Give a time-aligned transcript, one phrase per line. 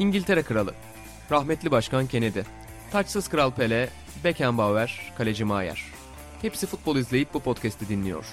[0.00, 0.74] İngiltere Kralı,
[1.30, 2.40] rahmetli Başkan Kennedy,
[2.90, 3.88] taçsız Kral Pele,
[4.24, 5.84] Beckenbauer, Kaleci Maier.
[6.42, 8.24] Hepsi futbol izleyip bu podcast'i dinliyor.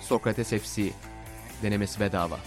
[0.00, 0.90] Sokrates FC,
[1.62, 2.38] denemesi bedava.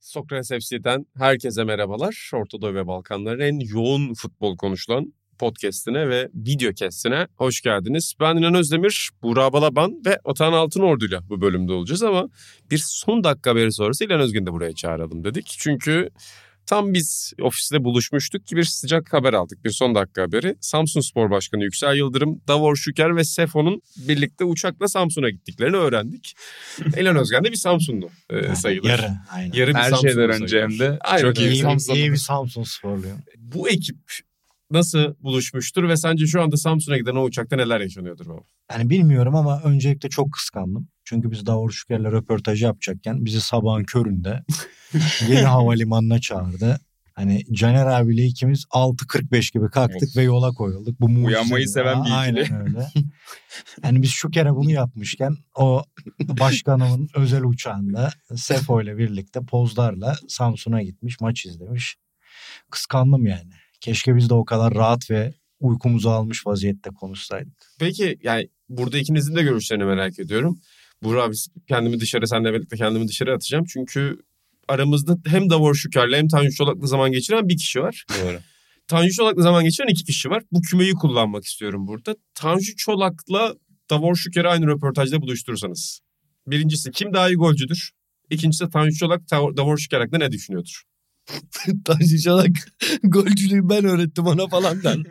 [0.00, 2.30] Sokrates FC'den herkese merhabalar.
[2.34, 8.14] Orta Doğu ve Balkanların en yoğun futbol konuşulan podcastine ve video kestine hoş geldiniz.
[8.20, 12.28] Ben İnan Özdemir, Buğra Balaban ve Otan Altınordu'yla bu bölümde olacağız ama
[12.70, 15.46] bir son dakika haberi sonrası İlhan Özgün'ü de buraya çağıralım dedik.
[15.58, 16.10] Çünkü
[16.68, 19.64] tam biz ofiste buluşmuştuk ki bir sıcak haber aldık.
[19.64, 20.56] Bir son dakika haberi.
[20.60, 26.34] Samsun Spor Başkanı Yüksel Yıldırım, Davor Şüker ve Sefo'nun birlikte uçakla Samsun'a gittiklerini öğrendik.
[27.00, 28.88] İlhan Özgen de bir Samsunlu e, sayılır.
[28.88, 29.10] Yarı.
[29.30, 29.52] Aynen.
[29.52, 32.62] Yarı bir Her Samsunlu şeyden önce hem de Aynen çok iyi iyi, iyi bir Samsun
[32.62, 33.18] sporluyum.
[33.38, 33.98] Bu ekip
[34.70, 38.40] nasıl buluşmuştur ve sence şu anda Samsun'a giden o uçakta neler yaşanıyordur baba?
[38.72, 40.88] Yani bilmiyorum ama öncelikle çok kıskandım.
[41.04, 44.44] Çünkü biz Davor Şüker'le röportajı yapacakken bizi sabahın köründe
[45.28, 46.80] yeni havalimanına çağırdı.
[47.18, 50.16] Hani Caner abiyle ikimiz 6.45 gibi kalktık Of.
[50.16, 51.00] ve yola koyulduk.
[51.00, 51.68] Bu Uyanmayı ya.
[51.68, 52.14] seven bir ikili.
[52.16, 52.86] Aynen öyle.
[53.82, 55.84] Yani biz şu kere bunu yapmışken o
[56.20, 61.96] başkanımın özel uçağında Sefo ile birlikte pozlarla Samsun'a gitmiş maç izlemiş.
[62.70, 63.52] Kıskandım yani.
[63.80, 67.72] Keşke biz de o kadar rahat ve uykumuzu almış vaziyette konuşsaydık.
[67.80, 70.60] Peki yani burada ikinizin de görüşlerini merak ediyorum.
[71.02, 73.64] Burak biz kendimi dışarı seninle birlikte kendimi dışarı atacağım.
[73.72, 74.18] Çünkü
[74.68, 78.04] aramızda hem Davor Şüker'le hem Tanju Çolak'la zaman geçiren bir kişi var.
[78.22, 78.38] Doğru.
[78.88, 80.42] Tanju Çolak'la zaman geçiren iki kişi var.
[80.52, 82.16] Bu kümeyi kullanmak istiyorum burada.
[82.34, 83.54] Tanju Çolak'la
[83.90, 86.00] Davor Şüker'i aynı röportajda buluşturursanız.
[86.46, 87.90] Birincisi kim daha iyi golcüdür?
[88.30, 90.82] İkincisi Tanju Çolak Davor Şüker hakkında ne düşünüyordur?
[91.84, 92.50] Tanju Çolak
[93.02, 94.98] golcülüğü ben öğrettim ona falan der.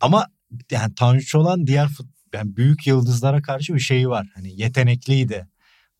[0.00, 0.26] Ama
[0.70, 4.26] yani Tanju Çolak'ın diğer fut, yani büyük yıldızlara karşı bir şeyi var.
[4.34, 5.46] Hani yetenekliydi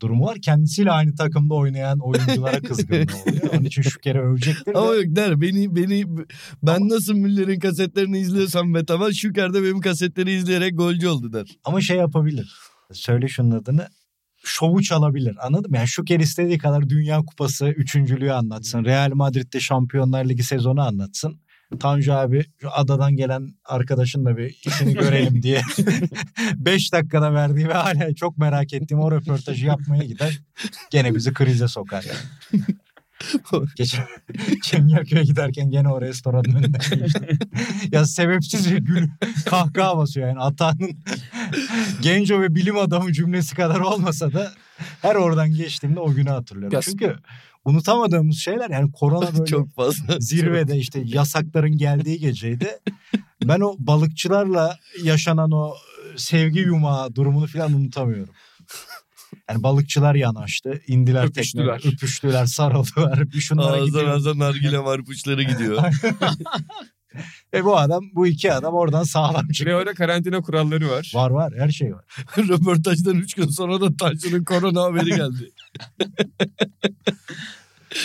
[0.02, 0.38] durumu var.
[0.42, 3.52] Kendisiyle aynı takımda oynayan oyunculara kızgınlığı oluyor.
[3.52, 4.78] Onun için şu kere övecektir de.
[4.78, 6.04] Ama yok der beni beni
[6.62, 11.46] ben nasıl Müller'in kasetlerini izliyorsam ve tamam Şüker de benim kasetleri izleyerek golcü oldu der.
[11.64, 12.56] Ama şey yapabilir.
[12.92, 13.88] Söyle şunun adını.
[14.44, 15.76] Şovu çalabilir anladın mı?
[15.76, 18.84] Yani şu kere istediği kadar Dünya Kupası üçüncülüğü anlatsın.
[18.84, 21.40] Real Madrid'de Şampiyonlar Ligi sezonu anlatsın.
[21.80, 25.62] Tanju abi şu adadan gelen arkadaşın da bir işini görelim diye
[26.56, 30.40] 5 dakikada verdiği ve hala çok merak ettiğim o röportajı yapmaya gider.
[30.90, 32.64] Gene bizi krize sokar yani.
[33.76, 34.04] Geçen
[34.62, 37.38] Çengelköy'e giderken gene o restoranın önünden geçtim.
[37.92, 39.08] ya sebepsiz bir gül
[39.46, 40.38] kahkaha basıyor yani.
[40.38, 40.90] Ata'nın
[42.02, 44.52] genco ve bilim adamı cümlesi kadar olmasa da
[45.02, 46.74] her oradan geçtiğimde o günü hatırlıyorum.
[46.74, 47.16] Ya- Çünkü
[47.64, 50.16] unutamadığımız şeyler yani korona böyle Çok fazla.
[50.20, 52.68] zirvede işte yasakların geldiği geceydi.
[53.44, 55.74] Ben o balıkçılarla yaşanan o
[56.16, 58.34] sevgi yumağı durumunu falan unutamıyorum.
[59.50, 61.74] Yani balıkçılar yanaştı, indiler Öpüştüler.
[61.78, 63.32] tekneye, öpüştüler, sarıldılar.
[63.32, 64.08] Bir şunlara Ağızdan gidiyor.
[64.08, 65.82] ağızdan nargile marpuçları gidiyor.
[67.54, 69.78] Ve bu adam, bu iki adam oradan sağlam Ve çıkıyor.
[69.80, 71.10] orada karantina kuralları var.
[71.14, 72.04] Var var, her şey var.
[72.38, 75.50] Röportajdan 3 gün sonra da Tanju'nun korona haberi geldi.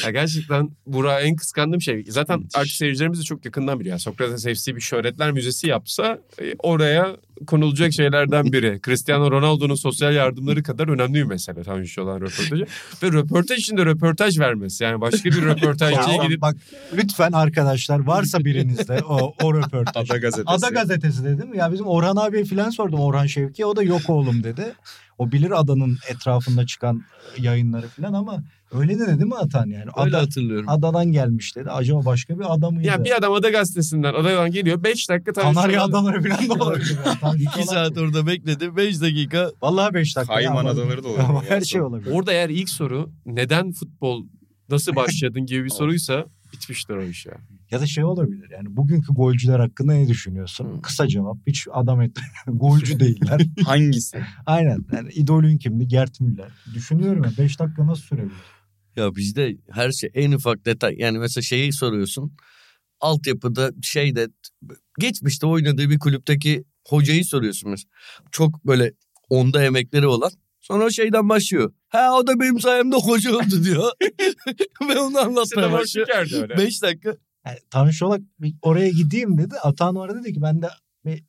[0.03, 2.05] Ya gerçekten Burak'a en kıskandığım şey.
[2.09, 3.93] Zaten artık seyircilerimiz de çok yakından biliyor.
[3.93, 7.15] Yani Sokrates FC bir şöhretler müzesi yapsa e, oraya
[7.45, 8.79] konulacak şeylerden biri.
[8.85, 12.65] Cristiano Ronaldo'nun sosyal yardımları kadar önemli bir mesele Tanju olan röportajı.
[13.03, 14.83] Ve röportaj içinde röportaj vermesi.
[14.83, 16.55] Yani başka bir röportajcıya Ya gidip bak
[16.93, 20.11] lütfen arkadaşlar varsa birinizde o, o röportaj.
[20.11, 20.49] Ada gazetesi.
[20.49, 21.53] Ada gazetesi dedim.
[21.53, 23.65] Ya bizim Orhan abi falan sordum Orhan Şevki.
[23.65, 24.73] O da yok oğlum dedi.
[25.17, 27.03] O bilir adanın etrafında çıkan
[27.37, 29.89] yayınları falan ama öyle de dedi mi Atan yani?
[29.97, 30.69] Öyle Ada, hatırlıyorum.
[30.69, 31.71] adadan gelmiş dedi.
[31.71, 32.87] Acaba başka bir ada mıydı?
[32.87, 34.83] ya bir adam Ada gazetesinden Adadan geliyor.
[34.83, 36.97] 5 dakika Tanju Kanarya adaları falan da olabilir.
[37.21, 38.75] Tanju 2 Çolak- saat orada bekledi.
[38.75, 40.33] 5 dakika Vallahi 5 dakika.
[40.33, 41.49] Kayman adaları da olabilir.
[41.49, 42.11] Her şey olabilir.
[42.11, 44.25] Orada eğer ilk soru neden futbol
[44.69, 46.25] nasıl başladın gibi bir soruysa
[46.63, 47.33] bitmiştir o iş ya.
[47.71, 50.77] Ya da şey olabilir yani bugünkü golcüler hakkında ne düşünüyorsun?
[50.77, 50.81] Hı.
[50.81, 51.37] Kısa cevap.
[51.47, 52.17] Hiç adam et
[52.47, 53.41] golcü değiller.
[53.65, 54.23] Hangisi?
[54.45, 54.85] Aynen.
[54.93, 55.87] Yani idolün kimdi?
[55.87, 56.51] Gert Müller.
[56.73, 58.35] Düşünüyorum ya 5 dakika nasıl sürebilir?
[58.95, 60.95] Ya bizde her şey en ufak detay.
[60.97, 62.33] Yani mesela şeyi soruyorsun.
[62.99, 64.27] Altyapıda şeyde
[64.99, 67.89] geçmişte oynadığı bir kulüpteki hocayı soruyorsun mesela.
[68.31, 68.93] Çok böyle
[69.29, 70.31] onda emekleri olan.
[70.63, 71.73] Sonra şeyden başlıyor.
[71.87, 73.91] Ha o da benim sayemde hoca oldu diyor.
[74.89, 76.07] Ve onu anlatmaya başlıyor.
[76.57, 77.15] 5 dakika.
[77.45, 79.55] Yani Tanju Çolak bir oraya gideyim dedi.
[79.63, 80.69] Atan orada dedi ki ben de
[81.05, 81.23] bir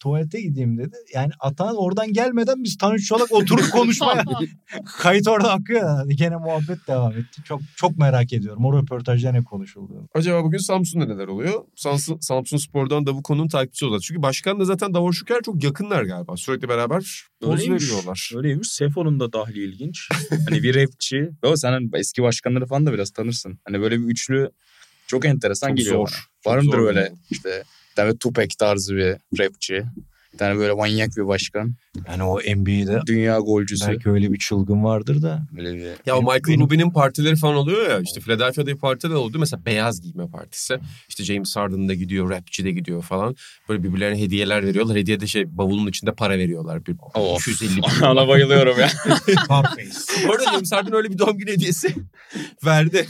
[0.00, 0.96] tuvalete gideyim dedi.
[1.14, 4.24] Yani Atan oradan gelmeden biz Tanju Çolak oturup konuşmaya
[4.98, 5.82] kayıt orada akıyor.
[5.98, 6.16] Yani.
[6.16, 7.42] Gene muhabbet devam etti.
[7.44, 8.64] Çok çok merak ediyorum.
[8.64, 10.08] O röportajda ne konuşuldu?
[10.14, 11.64] Acaba bugün Samsun'da neler oluyor?
[11.76, 14.02] Samsun, Samsun Spor'dan da bu konunun takipçisi olacak.
[14.02, 16.36] Çünkü başkan da zaten Davor Şüker çok yakınlar galiba.
[16.36, 18.30] Sürekli beraber poz veriyorlar.
[18.36, 18.68] Öyleymiş.
[18.70, 20.08] Sefo'nun da dahli ilginç.
[20.48, 21.30] hani bir rapçi.
[21.42, 23.58] O sen hani eski başkanları falan da biraz tanırsın.
[23.64, 24.50] Hani böyle bir üçlü
[25.06, 26.28] çok enteresan Çok geliyor zor.
[26.46, 26.54] bana.
[26.54, 27.16] Var mıdır zor öyle yani.
[27.30, 27.62] işte
[28.00, 29.82] tane Tupac tarzı bir rapçi.
[30.32, 31.74] Bir tane böyle manyak bir başkan.
[32.08, 33.88] Yani o NBA'de Dünya golcüsü.
[33.88, 35.42] belki öyle bir çılgın vardır da.
[35.56, 35.90] Böyle bir...
[36.06, 38.00] Ya o Michael benim- Rubin'in partileri falan oluyor ya.
[38.00, 39.38] işte Philadelphia'da bir parti de oldu.
[39.38, 40.78] Mesela beyaz giyme partisi.
[41.08, 43.36] İşte James Harden da gidiyor, rapçi de gidiyor falan.
[43.68, 44.96] Böyle birbirlerine hediyeler veriyorlar.
[44.96, 46.86] Hediye de şey bavulun içinde para veriyorlar.
[46.86, 47.48] Bir Of.
[47.48, 47.82] 250 bin.
[48.06, 48.88] Ona bayılıyorum ya.
[50.28, 51.94] Bu arada James Harden öyle bir doğum günü hediyesi
[52.64, 53.06] verdi.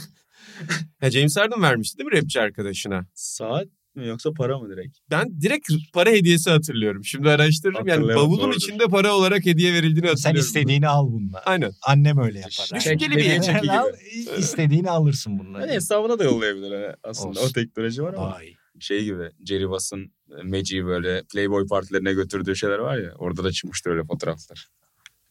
[1.01, 3.05] ya James Harden vermişti değil mi rapçi arkadaşına?
[3.13, 4.97] Saat mi yoksa para mı direkt?
[5.11, 7.05] Ben direkt para hediyesi hatırlıyorum.
[7.05, 7.87] Şimdi araştırırım.
[7.87, 8.55] Yani bavulun doğrudur.
[8.57, 10.41] içinde para olarak hediye verildiğini Sen hatırlıyorum.
[10.47, 11.39] istediğini al bununla.
[11.45, 11.71] Aynen.
[11.87, 12.69] Annem öyle yapar.
[12.75, 13.61] Düşünceli bir Çek- hediye.
[13.61, 13.71] gibi.
[13.71, 13.89] Al,
[14.37, 15.59] istediğini alırsın bununla.
[15.59, 17.29] Hani hesabına da yollayabilir hani aslında.
[17.39, 17.49] Olsun.
[17.49, 18.43] O teknoloji var ama.
[18.43, 18.57] İyi.
[18.79, 23.11] Şey gibi Jerry Bass'ın e, Magic'i böyle Playboy partilerine götürdüğü şeyler var ya.
[23.17, 24.67] Orada da çıkmıştı öyle fotoğraflar.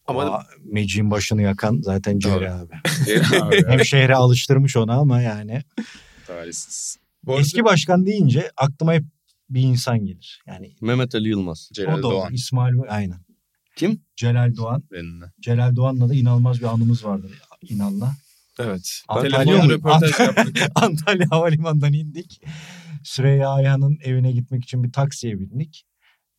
[0.07, 2.73] Ama Ama Magic'in başını yakan zaten Jerry abi.
[3.05, 5.61] Jerry abi Hem şehre alıştırmış onu ama yani.
[6.27, 6.97] Talihsiz.
[7.23, 9.03] Bu arada- Eski başkan deyince aklıma hep
[9.49, 10.41] bir insan gelir.
[10.47, 11.69] Yani Mehmet Ali Yılmaz.
[11.73, 12.01] Celal o da.
[12.01, 12.33] Doğan.
[12.33, 13.19] İsmail aynen.
[13.75, 14.01] Kim?
[14.15, 14.83] Celal Doğan.
[14.91, 15.25] Benim de.
[15.39, 17.31] Celal Doğan'la da inanılmaz bir anımız vardır
[17.69, 18.15] İnan'la.
[18.59, 19.01] Evet.
[19.07, 20.57] Antalya röportaj yaptık.
[20.75, 22.41] Antalya Havalimanı'ndan indik.
[23.03, 25.83] Süreyya Ayhan'ın evine gitmek için bir taksiye bindik.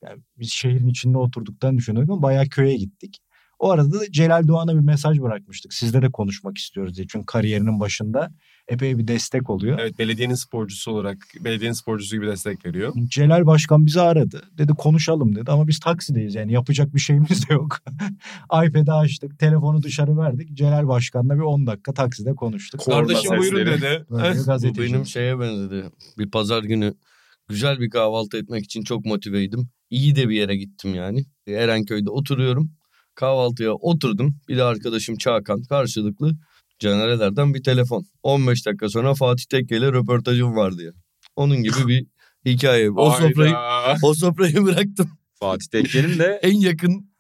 [0.05, 3.19] Yani biz şehrin içinde oturduktan düşünüyorduk ama bayağı köye gittik.
[3.59, 5.73] O arada da Celal Doğan'a bir mesaj bırakmıştık.
[5.75, 7.07] Sizle de konuşmak istiyoruz diye.
[7.11, 8.31] Çünkü kariyerinin başında
[8.69, 9.79] epey bir destek oluyor.
[9.79, 12.93] Evet belediyenin sporcusu olarak belediyenin sporcusu gibi destek veriyor.
[13.09, 14.43] Celal Başkan bizi aradı.
[14.59, 17.79] Dedi konuşalım dedi ama biz taksideyiz yani yapacak bir şeyimiz de yok.
[18.45, 20.55] iPad'i açtık, telefonu dışarı verdik.
[20.55, 22.81] Celal Başkan'la bir 10 dakika takside konuştuk.
[22.81, 23.83] Korna Kardeşim buyurun sesleri.
[23.83, 24.05] dedi.
[24.09, 25.85] Bu benim şeye benzedi.
[26.19, 26.95] Bir pazar günü
[27.49, 29.69] güzel bir kahvaltı etmek için çok motiveydim.
[29.91, 31.25] İyi de bir yere gittim yani.
[31.47, 32.73] Erenköy'de oturuyorum.
[33.15, 34.37] Kahvaltıya oturdum.
[34.49, 36.37] Bir de arkadaşım Çağkan karşılıklı.
[36.83, 38.07] Canerelerden bir telefon.
[38.23, 40.91] 15 dakika sonra Fatih Tekke ile röportajım var diye.
[41.37, 42.07] Onun gibi bir
[42.47, 42.91] hikaye.
[42.91, 43.99] O sofrayı, Hayda.
[44.03, 45.11] o sofrayı bıraktım.
[45.41, 47.13] Fatih Tekke'nin de En yakın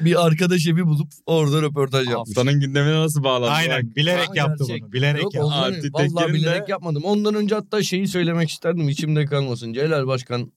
[0.00, 2.36] bir arkadaş evi bulup orada röportaj yapmış.
[2.36, 3.50] haftanın gündemine nasıl bağlandı?
[3.50, 4.82] Aynen bilerek Aa, yaptı gerçek.
[4.82, 4.92] bunu.
[4.92, 5.50] Bilerek Yok yaptı.
[5.50, 7.04] vallahi Tekke'nin bilerek de- yapmadım.
[7.04, 9.72] Ondan önce hatta şeyi söylemek isterdim içimde kalmasın.
[9.72, 10.52] Celal Başkan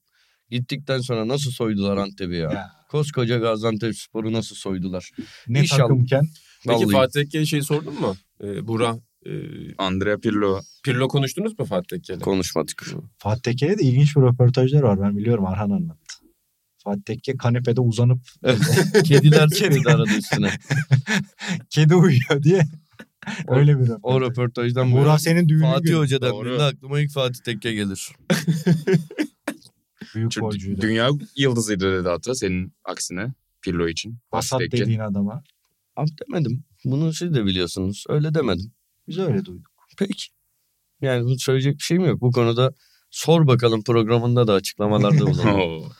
[0.50, 2.50] gittikten sonra nasıl soydular Antep'i ya.
[2.52, 2.70] Ya.
[2.90, 5.10] Koskoca Gaziantep Spor'u nasıl soydular.
[5.48, 5.80] Ne İnşallah.
[5.80, 6.28] takımken
[6.66, 6.92] Peki Vallahi.
[6.92, 8.16] Fatih Tekke'ye şey sordun mu?
[8.42, 8.96] Ee, Burak,
[9.26, 9.30] e,
[9.78, 10.60] Andrea Pirlo.
[10.84, 12.20] Pirlo konuştunuz mu Fatih Tekke'yle?
[12.20, 12.86] Konuşmadık.
[13.18, 15.00] Fatih Tekke'yle de ilginç bir röportajlar var.
[15.00, 16.16] Ben biliyorum Arhan anlattı.
[16.84, 18.20] Fatih Tekke kanepede uzanıp
[19.04, 20.50] Kediler çıkıyordu arada üstüne.
[21.70, 22.62] kedi uyuyor diye.
[23.48, 24.00] Öyle bir röportaj.
[24.02, 25.96] O röportajdan böyle Burak senin düğünün Fatih günü.
[25.96, 26.44] Hoca Doğru.
[26.44, 28.08] dendiğinde aklıma ilk Fatih Tekke gelir.
[30.14, 30.80] Büyük Çünkü golcüydü.
[30.80, 33.26] dünya yıldızıydı dedi hatta senin aksine
[33.62, 34.18] Pirlo için.
[34.58, 34.76] Tekke.
[34.76, 35.42] dediğin adama.
[35.96, 36.64] Abi demedim.
[36.84, 38.04] Bunu siz de biliyorsunuz.
[38.08, 38.72] Öyle demedim.
[39.08, 39.70] Biz öyle duyduk.
[39.98, 40.24] Peki.
[41.00, 42.20] Yani söyleyecek bir şeyim yok.
[42.20, 42.72] Bu konuda
[43.10, 45.92] sor bakalım programında da açıklamalarda bulunun.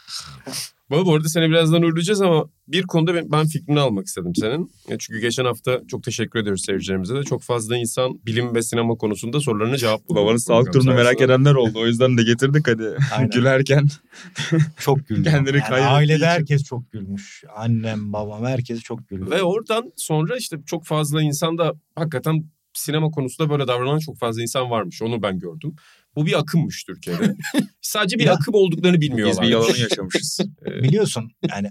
[0.90, 4.72] Bu bu arada seni birazdan uğurlayacağız ama bir konuda ben, ben fikrini almak istedim senin.
[4.88, 7.22] Ya Çünkü geçen hafta çok teşekkür ediyoruz seyircilerimize de.
[7.22, 10.20] Çok fazla insan bilim ve sinema konusunda sorularını cevapladı.
[10.20, 11.78] Babanın sağlık durumunu merak edenler oldu.
[11.78, 12.96] O yüzden de getirdik hadi.
[13.32, 13.86] Gülerken.
[14.78, 15.30] Çok güldü.
[15.30, 16.26] Kendini Yani ailede için.
[16.26, 17.44] herkes çok gülmüş.
[17.56, 19.30] Annem, babam herkes çok güldü.
[19.30, 22.44] Ve oradan sonra işte çok fazla insan da hakikaten
[22.74, 25.02] sinema konusunda böyle davranan çok fazla insan varmış.
[25.02, 25.74] Onu ben gördüm.
[26.16, 27.36] Bu bir akımmış Türkiye'de.
[27.80, 28.32] Sadece bir Ya.
[28.34, 29.44] akım olduklarını Biz bilmiyorlar.
[29.44, 30.40] bir yalanı yaşamışız.
[30.66, 31.68] Ee, Biliyorsun yani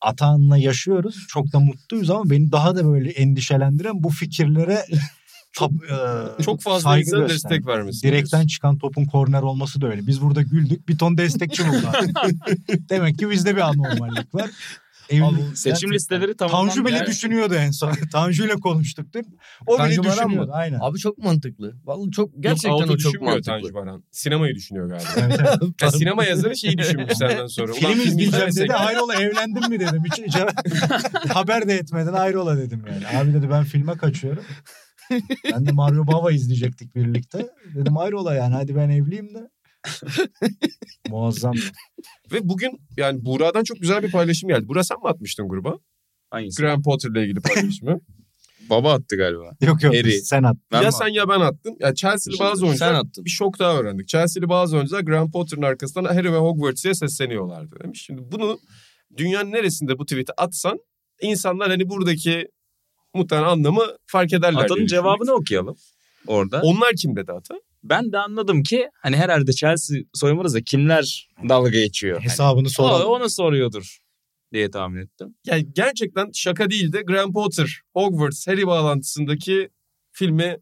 [0.00, 1.16] Atahan'la yaşıyoruz.
[1.28, 4.84] Çok da mutluyuz ama beni daha da böyle endişelendiren bu fikirlere
[5.56, 5.70] tap,
[6.38, 7.34] e, çok fazla saygı insan göster.
[7.50, 8.06] destek vermesi.
[8.08, 10.06] Direkten çıkan topun korner olması da öyle.
[10.06, 10.88] Biz burada güldük.
[10.88, 11.86] Bir ton destekçi buldu.
[12.90, 14.50] Demek ki bizde bir anormallik var.
[15.10, 16.68] Evlilikten- Seçim listeleri tamamen...
[16.68, 17.92] Tanju bile Yani- düşünüyordu en son.
[18.12, 19.34] Tanju ile konuştuk değil mi?
[19.66, 20.28] O Tanju bile Baran mı?
[20.28, 20.50] düşünüyordu.
[20.54, 20.78] Aynen.
[20.82, 21.74] Abi çok mantıklı.
[21.84, 23.52] Vallahi çok Yok, gerçekten auto o çok düşünmüyor mantıklı.
[23.60, 24.04] Tanju Baran.
[24.10, 25.08] Sinemayı düşünüyor galiba.
[25.16, 25.58] Evet, evet.
[25.82, 27.72] Ya sinema yazarı şeyi düşünmüş senden sonra.
[27.72, 28.72] Ulan Film izleyeceğim izlemesek- dedi.
[28.72, 30.02] Hayrola evlendin mi dedim.
[30.04, 30.36] Hiç, hiç
[31.34, 33.18] haber de etmeden hayrola dedim yani.
[33.18, 34.44] Abi dedi ben filme kaçıyorum.
[35.52, 37.46] Ben de Mario Bava izleyecektik birlikte.
[37.74, 39.48] Dedim hayrola yani hadi ben evliyim de.
[41.08, 41.54] Muazzam.
[42.32, 44.68] Ve bugün yani Buğra'dan çok güzel bir paylaşım geldi.
[44.68, 45.78] Buğra sen mi atmıştın gruba?
[46.30, 46.62] Hangisi?
[46.62, 48.00] Graham Potter'la ilgili paylaşımı.
[48.70, 49.50] Baba attı galiba.
[49.62, 50.20] Yok yok Harry.
[50.20, 50.56] sen at.
[50.72, 51.76] Ben ya sen ya ben attım.
[51.80, 53.24] Ya Chelsea'li bazı Sen oyuncular attın.
[53.24, 54.08] bir şok daha öğrendik.
[54.08, 58.02] Chelsea'li bazı oyuncular Graham Potter'ın arkasından Harry ve Hogwarts diye sesleniyorlardı demiş.
[58.06, 58.58] Şimdi bunu
[59.16, 60.78] dünyanın neresinde bu tweet'i atsan
[61.22, 62.48] insanlar hani buradaki
[63.14, 64.64] muhtemelen anlamı fark ederler.
[64.64, 65.76] Atanın cevabını okuyalım
[66.26, 66.60] orada.
[66.62, 67.54] Onlar kim dedi Ata?
[67.90, 72.20] Ben de anladım ki hani herhalde Chelsea soyunmada kimler dalga geçiyor.
[72.20, 73.06] Hesabını Hani, soralım.
[73.06, 73.98] o, onu soruyordur
[74.52, 75.34] diye tahmin ettim.
[75.46, 79.68] Yani gerçekten şaka değil de Graham Potter, Hogwarts, Harry bağlantısındaki
[80.12, 80.56] filmi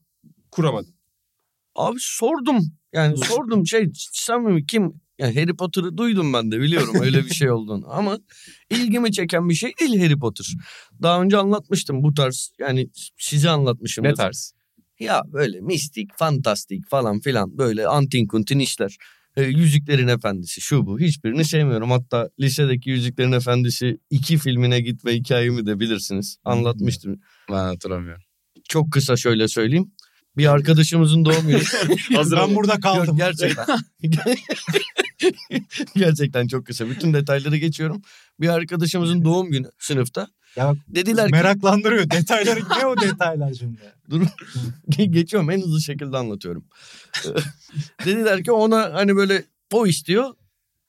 [0.50, 0.94] kuramadım.
[1.74, 2.58] Abi sordum.
[2.92, 5.00] Yani sordum şey samimi kim?
[5.18, 7.84] Yani Harry Potter'ı duydum ben de biliyorum öyle bir şey olduğunu.
[7.88, 8.18] Ama
[8.70, 10.46] ilgimi çeken bir şey değil Harry Potter.
[11.02, 12.52] Daha önce anlatmıştım bu tarz.
[12.58, 14.04] Yani size anlatmışım.
[14.04, 14.54] Ne tarz?
[15.04, 18.96] Ya böyle mistik, fantastik falan filan böyle antin kuntin işler.
[19.36, 21.90] E, Yüzüklerin Efendisi şu bu hiçbirini sevmiyorum.
[21.90, 26.36] Hatta lisedeki Yüzüklerin Efendisi iki filmine gitme hikayemi de bilirsiniz.
[26.44, 27.20] Anlatmıştım.
[27.50, 28.22] Ben hatırlamıyorum.
[28.68, 29.92] Çok kısa şöyle söyleyeyim.
[30.36, 31.62] Bir arkadaşımızın doğum günü.
[32.32, 33.06] ben burada kaldım.
[33.06, 33.66] Yok, gerçekten.
[35.96, 36.90] gerçekten çok kısa.
[36.90, 38.02] Bütün detayları geçiyorum.
[38.40, 40.28] Bir arkadaşımızın doğum günü sınıfta.
[40.56, 42.10] Ya Dediler ki Meraklandırıyor.
[42.10, 43.78] Detayları ne o detaylar şimdi?
[44.10, 44.22] Dur.
[44.88, 46.64] Geçiyorum en hızlı şekilde anlatıyorum.
[48.04, 50.34] Dediler ki ona hani böyle o istiyor.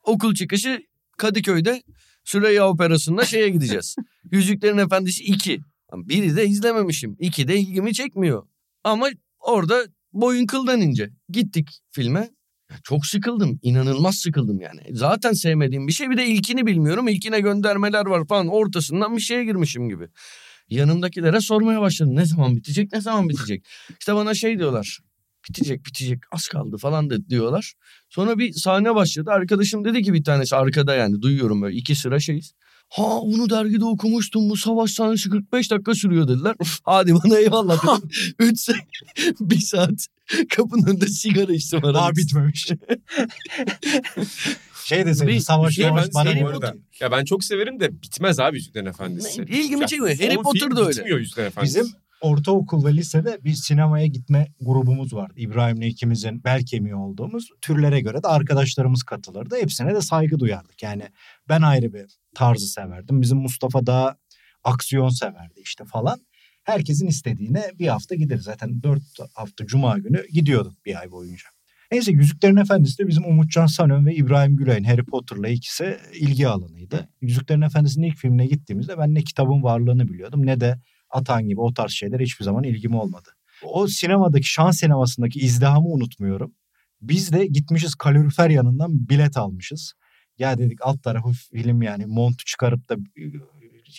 [0.03, 0.83] Okul çıkışı
[1.17, 1.83] Kadıköy'de
[2.23, 3.95] Süreyya Operası'nda şeye gideceğiz.
[4.31, 5.61] Yüzüklerin Efendisi 2.
[5.93, 7.17] Biri de izlememişim.
[7.19, 8.47] İki de ilgimi çekmiyor.
[8.83, 11.09] Ama orada boyun kıldan ince.
[11.29, 12.29] Gittik filme.
[12.83, 13.59] Çok sıkıldım.
[13.61, 14.81] inanılmaz sıkıldım yani.
[14.91, 16.09] Zaten sevmediğim bir şey.
[16.09, 17.07] Bir de ilkini bilmiyorum.
[17.07, 18.47] İlkine göndermeler var falan.
[18.47, 20.07] Ortasından bir şeye girmişim gibi.
[20.69, 22.15] Yanımdakilere sormaya başladım.
[22.15, 23.65] Ne zaman bitecek, ne zaman bitecek?
[23.99, 24.99] İşte bana şey diyorlar.
[25.49, 27.73] Bitecek, bitecek, az kaldı falan da diyorlar.
[28.09, 29.31] Sonra bir sahne başladı.
[29.31, 32.53] Arkadaşım dedi ki bir tanesi arkada yani duyuyorum böyle iki sıra şeyiz.
[32.89, 36.55] Ha bunu dergide okumuştum bu savaş sahnesi 45 dakika sürüyor dediler.
[36.83, 38.09] Hadi bana eyvallah dedim.
[38.39, 38.69] 3
[39.39, 40.07] bir saat
[40.55, 42.27] kapının önünde sigara içtim Daha aralıksız.
[42.27, 42.67] bitmemiş.
[44.85, 46.75] şey deseydin savaş savaş ben bana seni bu arada-.
[46.99, 49.41] Ya ben çok severim de bitmez abi Yüzüklerin Efendisi.
[49.41, 50.17] İlgimi çekmiyor.
[50.17, 50.99] Harry Potter da öyle.
[50.99, 51.79] Bitmiyor Yüzüklerin Efendisi.
[51.79, 55.33] Bizim ortaokul ve lisede bir sinemaya gitme grubumuz vardı.
[55.37, 59.55] İbrahim'le ikimizin bel kemiği olduğumuz türlere göre de arkadaşlarımız katılırdı.
[59.55, 60.83] Hepsine de saygı duyardık.
[60.83, 61.03] Yani
[61.49, 63.21] ben ayrı bir tarzı severdim.
[63.21, 64.15] Bizim Mustafa daha
[64.63, 66.19] aksiyon severdi işte falan.
[66.63, 68.43] Herkesin istediğine bir hafta gideriz.
[68.43, 71.45] Zaten dört hafta cuma günü gidiyorduk bir ay boyunca.
[71.91, 77.09] Neyse Yüzüklerin Efendisi de bizim Umutcan Sanön ve İbrahim Gülay'ın Harry Potter'la ikisi ilgi alanıydı.
[77.21, 81.73] Yüzüklerin Efendisi'nin ilk filmine gittiğimizde ben ne kitabın varlığını biliyordum ne de Atan gibi o
[81.73, 83.29] tarz şeyler hiçbir zaman ilgim olmadı.
[83.63, 86.53] O sinemadaki şan sinemasındaki izdihamı unutmuyorum.
[87.01, 89.93] Biz de gitmişiz kalorifer yanından bilet almışız.
[90.39, 92.95] Ya dedik alt tarafı film yani montu çıkarıp da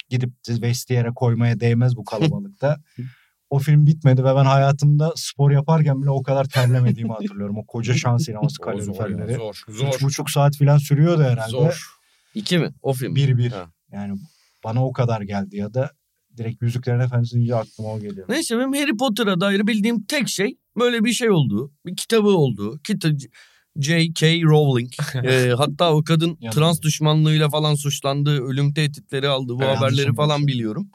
[0.08, 2.80] gidip vestiyere koymaya değmez bu kalabalıkta.
[3.50, 7.58] o film bitmedi ve ben hayatımda spor yaparken bile o kadar terlemediğimi hatırlıyorum.
[7.58, 9.34] O koca şan sineması O zor kaloriferleri.
[9.68, 11.50] Zor, Üç buçuk saat falan sürüyordu herhalde.
[11.50, 11.86] zor.
[12.34, 12.70] İki mi?
[12.82, 13.14] O film.
[13.14, 13.50] Bir bir.
[13.50, 13.70] Ha.
[13.92, 14.18] Yani
[14.64, 15.90] bana o kadar geldi ya da
[16.36, 18.26] direkt Yüzüklerin Efendisi deyince aklıma o geliyor.
[18.28, 21.72] Neyse benim Harry Potter'a dair bildiğim tek şey böyle bir şey olduğu.
[21.86, 22.78] Bir kitabı olduğu.
[22.78, 23.08] Kita
[23.80, 24.42] J.K.
[24.42, 24.92] Rowling.
[25.24, 28.42] Ee, hatta o kadın trans düşmanlığıyla falan suçlandı.
[28.44, 29.52] Ölüm tehditleri aldı.
[29.54, 30.46] Bu Evet, haberleri falan anlamışım.
[30.46, 30.90] biliyorum.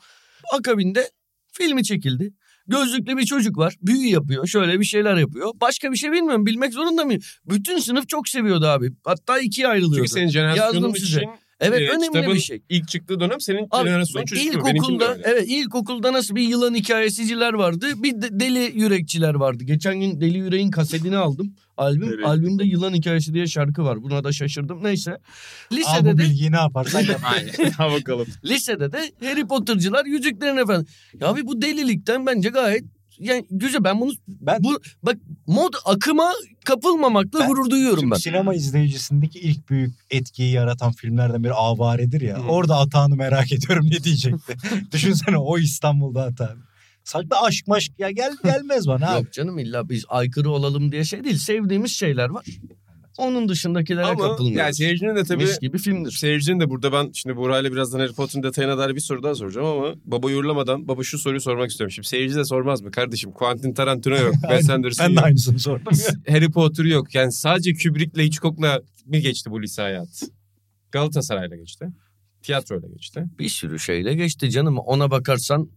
[0.57, 1.09] Akabinde
[1.53, 2.33] filmi çekildi.
[2.67, 3.75] Gözlüklü bir çocuk var.
[3.81, 4.47] Büyü yapıyor.
[4.47, 5.51] Şöyle bir şeyler yapıyor.
[5.61, 6.45] Başka bir şey bilmiyorum.
[6.45, 7.21] Bilmek zorunda mıyım?
[7.45, 8.91] Bütün sınıf çok seviyordu abi.
[9.05, 9.95] Hatta ikiye ayrılıyordu.
[9.95, 11.29] Çünkü senin jenerasyonun için
[11.61, 12.61] evet e, önemli kitabın bir şey.
[12.69, 14.69] ilk çıktığı dönem senin Abi, jenerasyonun bak, çocukluğu.
[14.69, 15.23] İlkokulda öyle.
[15.25, 17.85] evet ilkokulda nasıl bir yılan hikayesiciler vardı.
[17.95, 19.63] Bir de deli yürekçiler vardı.
[19.63, 21.55] Geçen gün Deli Yüreğin kasetini aldım.
[21.77, 22.25] Albüm Evet.
[22.25, 24.03] albümde yılan hikayesi diye şarkı var.
[24.03, 24.83] Buna da şaşırdım.
[24.83, 25.11] Neyse.
[25.11, 27.21] Al Lisede bu de bilgiyi ne yaparsan yap.
[27.77, 28.27] ha bakalım.
[28.45, 30.93] lisede de Harry Potter'cılar Yüzüklerin Efendisi.
[31.19, 32.83] Ya abi bu delilikten bence gayet
[33.21, 35.15] yani güzel ben bunu Ben bu bak
[35.47, 36.31] mod akıma
[36.65, 38.15] kapılmamakla Ben- gurur duyuyorum ben.
[38.15, 42.37] sinema izleyicisindeki ilk büyük etkiyi yaratan filmlerden biri Avare'dir ya.
[42.37, 42.41] Hı.
[42.47, 44.55] Orada Atağan'ı merak ediyorum ne diyecekti.
[44.91, 46.57] Düşünsene o İstanbul'da Atağan.
[47.03, 49.23] Sakla aşk maşk ya gel gelmez bana abi.
[49.23, 51.37] Yok canım illa biz aykırı olalım diye şey değil.
[51.37, 52.45] Sevdiğimiz şeyler var.
[53.17, 54.57] Onun dışındakilere Ama kapılmıyoruz.
[54.59, 56.11] yani seyircinin de tabii Mis gibi filmdir.
[56.11, 59.67] Seyircinin de burada ben şimdi Buray'la birazdan Harry Potter'ın detayına dair bir soru daha soracağım
[59.67, 61.91] ama baba yorulamadan baba şu soruyu sormak istiyorum.
[61.91, 63.31] Şimdi seyirci de sormaz mı kardeşim?
[63.31, 64.33] Quentin Tarantino yok.
[64.41, 65.25] Wes Anderson ben de yok.
[65.25, 65.93] aynısını sordum.
[66.27, 67.15] Harry Potter yok.
[67.15, 70.21] Yani sadece Kubrick'le Hitchcock'la mı geçti bu lise hayat?
[70.91, 71.85] Galatasaray'la geçti.
[72.43, 73.25] Tiyatroyla geçti.
[73.39, 74.77] Bir sürü şeyle geçti canım.
[74.77, 75.69] Ona bakarsan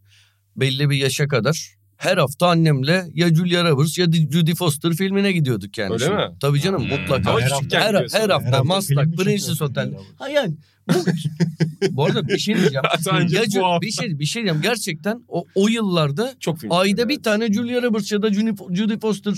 [0.57, 5.79] belli bir yaşa kadar her hafta annemle ya Julia Roberts ya Judy Foster filmine gidiyorduk
[5.79, 5.93] yani.
[5.93, 6.17] Öyle Şimdi.
[6.17, 6.31] mi?
[6.41, 6.89] Tabii canım Hmm.
[7.01, 7.31] mutlaka.
[7.31, 9.83] Ama her, küçükken her, hafta Her hafta Maslak, film Princess Hotel.
[9.83, 9.97] yani.
[10.19, 10.55] Ha yani
[10.89, 10.95] bu,
[11.91, 12.83] bu arada bir şey diyeceğim.
[12.85, 13.81] Ya bu hafta.
[13.87, 14.63] bir şey bir şey diyeceğim.
[14.63, 18.99] Gerçekten o, o yıllarda Çok ayda çıkıyor, bir tane Julia Roberts ya da Judy, Judy
[18.99, 19.35] Foster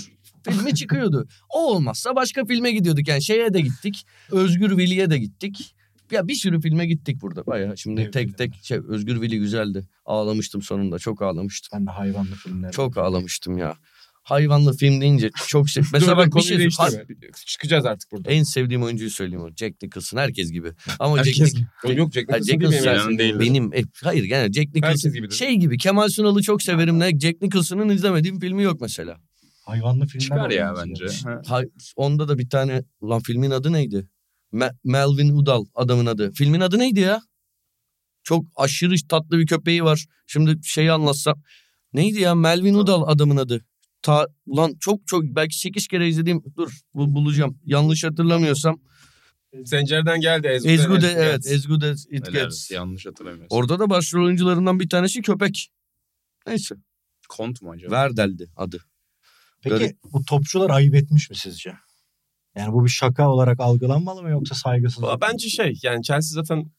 [0.49, 1.27] filmi çıkıyordu.
[1.49, 3.07] o olmazsa başka filme gidiyorduk.
[3.07, 4.05] Yani şeye de gittik.
[4.31, 5.75] Özgür Veli'ye de gittik.
[6.11, 7.45] Ya bir sürü filme gittik burada.
[7.45, 9.87] Bayağı şimdi Evet, tek tek şey Özgür Veli güzeldi.
[10.05, 10.99] Ağlamıştım sonunda.
[10.99, 11.79] Çok ağlamıştım.
[11.79, 12.71] Ben de hayvanlı filmler.
[12.71, 13.75] Çok ağlamıştım ya.
[14.23, 15.83] Hayvanlı film deyince çok şey.
[15.93, 17.05] Mesela bak bir konuyu şey değiştirme.
[17.45, 18.31] Çıkacağız artık burada.
[18.31, 19.49] en sevdiğim oyuncuyu söyleyeyim o.
[19.55, 20.71] Jack Nicholson herkes gibi.
[20.99, 21.51] Ama Herkes Jack,
[21.83, 21.95] gibi.
[21.99, 22.61] Yok Jack Nicholson Jack?
[22.61, 23.39] Nicholson Yani değil.
[23.39, 25.35] benim e, hayır yani Jack Nicholson Herkes gibidir.
[25.35, 29.17] şey gibi Kemal Sunal'ı çok severim ne Jack Nicholson'ın izlemediğim filmi yok mesela.
[29.65, 31.05] Hayvanlı filmler Çıkar ya bence.
[31.47, 31.61] Ha,
[31.95, 34.07] onda da bir tane lan filmin adı neydi?
[34.53, 36.31] Me- Melvin Udall adamın adı.
[36.31, 37.21] Filmin adı neydi ya?
[38.23, 40.05] Çok aşırı tatlı bir köpeği var.
[40.27, 41.41] Şimdi şeyi anlatsam.
[41.93, 43.65] Neydi ya Melvin Udall adamın adı.
[44.01, 44.27] Ta,
[44.57, 47.59] lan çok çok belki 8 kere izlediğim dur bu, bulacağım.
[47.65, 48.79] Yanlış hatırlamıyorsam.
[49.65, 50.47] Sencer'den geldi.
[50.47, 51.53] Ezgu, Ezgu de Ezgu evet geldi.
[51.53, 52.71] Ezgu de It Gets.
[52.71, 53.55] yanlış hatırlamıyorsun.
[53.55, 55.69] Orada da başrol oyuncularından bir tanesi köpek.
[56.47, 56.75] Neyse.
[57.29, 57.91] Kont mu acaba?
[57.91, 58.83] Verdel'di adı.
[59.61, 59.97] Peki Garip.
[60.03, 61.73] bu topçular ayıp etmiş mi sizce?
[62.57, 65.11] Yani bu bir şaka olarak algılanmalı mı yoksa saygısızlık?
[65.11, 65.17] mı?
[65.21, 66.71] Bence şey yani Chelsea zaten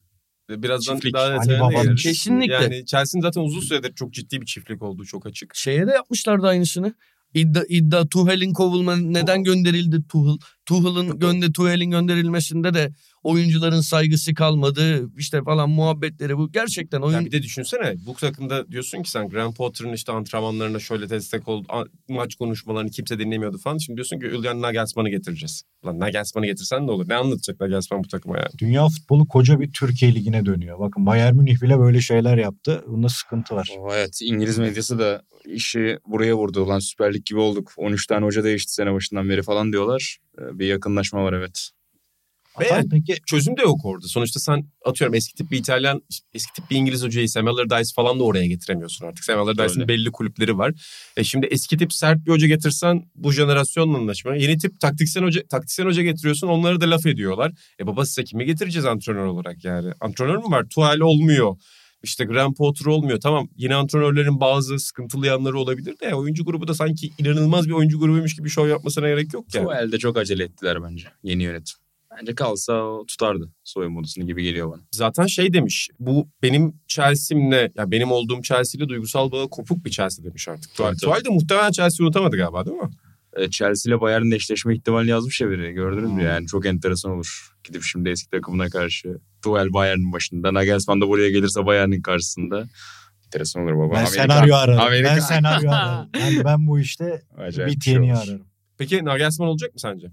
[0.49, 1.13] birazdan Çiftlik.
[1.13, 2.03] daha Ali detayına Baba'nın geliriz.
[2.03, 2.53] Kesinlikle.
[2.53, 5.55] Yani Chelsea'nin zaten uzun süredir çok ciddi bir çiftlik olduğu çok açık.
[5.55, 6.93] Şeye de yapmışlardı aynısını.
[7.33, 10.37] İddia, iddia Tuhel'in kovulma neden gönderildi Tuhel?
[10.65, 12.91] Tuhel'in gönde Tuhel'in gönderilmesinde de
[13.29, 15.09] oyuncuların saygısı kalmadı.
[15.17, 16.51] işte falan muhabbetleri bu.
[16.51, 20.79] Gerçekten oyun Ya bir de düşünsene bu takımda diyorsun ki sen Graham Potter'ın işte antrenmanlarına
[20.79, 21.67] şöyle destek oldu.
[22.09, 23.77] Maç konuşmalarını kimse dinlemiyordu falan.
[23.77, 25.63] Şimdi diyorsun ki Julian Nagelsmann'ı getireceğiz.
[25.85, 27.09] Lan Nagelsmann'ı getirsen ne olur?
[27.09, 28.49] Ne anlatacak Nagelsmann bu takıma yani?
[28.57, 30.79] Dünya futbolu koca bir Türkiye ligine dönüyor.
[30.79, 32.83] Bakın Bayern Münih bile böyle şeyler yaptı.
[32.87, 33.69] Bunda sıkıntı var.
[33.79, 36.67] Oh, evet İngiliz medyası da işi buraya vurdu.
[36.67, 37.71] Lan Süper Lig gibi olduk.
[37.77, 40.17] 13 tane hoca değişti sene başından beri falan diyorlar.
[40.39, 41.69] Ee, Bir yakınlaşma var evet.
[42.59, 44.07] Ve yani peki çözüm de yok orada.
[44.07, 46.01] Sonuçta sen atıyorum eski tip bir İtalyan,
[46.33, 49.23] eski tip bir İngiliz hocayı Sam Allardyce falan da oraya getiremiyorsun artık.
[49.23, 50.73] Sam Allardyce'ın belli kulüpleri var.
[51.17, 54.35] E şimdi eski tip sert bir hoca getirsen bu jenerasyonla anlaşma.
[54.35, 57.51] Yeni tip taktiksel hoca, taktiksel hoca getiriyorsun onları da laf ediyorlar.
[57.79, 59.91] E baba size kimi getireceğiz antrenör olarak yani?
[60.01, 60.65] Antrenör mü var?
[60.69, 61.55] Tuval olmuyor.
[62.03, 63.19] İşte Graham Potter olmuyor.
[63.19, 67.99] Tamam yeni antrenörlerin bazı sıkıntılı yanları olabilir de oyuncu grubu da sanki inanılmaz bir oyuncu
[67.99, 69.65] grubuymuş gibi şov yapmasına gerek yok yani.
[69.65, 71.75] Bu elde çok acele ettiler bence yeni yönetim.
[72.19, 74.81] Bence kalsa tutardı soyunma odasını gibi geliyor bana.
[74.91, 75.89] zaten şey demiş.
[75.99, 80.75] Bu benim Chelsea'mle ya benim olduğum Chelsea ile duygusal bağı kopuk bir Chelsea demiş artık.
[80.75, 82.89] Tuval, Tuval de muhtemelen Chelsea unutamadı galiba değil mi?
[83.37, 85.73] E, Chelsea ile Bayern'in eşleşme ihtimali yazmış ya biri.
[85.73, 86.11] Gördünüz mü?
[86.11, 86.19] Hmm.
[86.25, 87.49] Yani çok enteresan olur.
[87.63, 89.17] Gidip şimdi eski takımına karşı.
[89.43, 90.53] Tuchel Bayern'in başında.
[90.53, 92.63] Nagelsmann da buraya gelirse Bayern'in karşısında.
[93.25, 93.93] Enteresan olur baba.
[93.95, 94.79] ben Amerika- senaryo ararım.
[94.79, 96.09] Amerika- Ben senaryo ararım.
[96.13, 98.41] Ben, ben bu işte Acayip bir şey ararım.
[98.77, 100.07] Peki Nagelsmann olacak mı sence?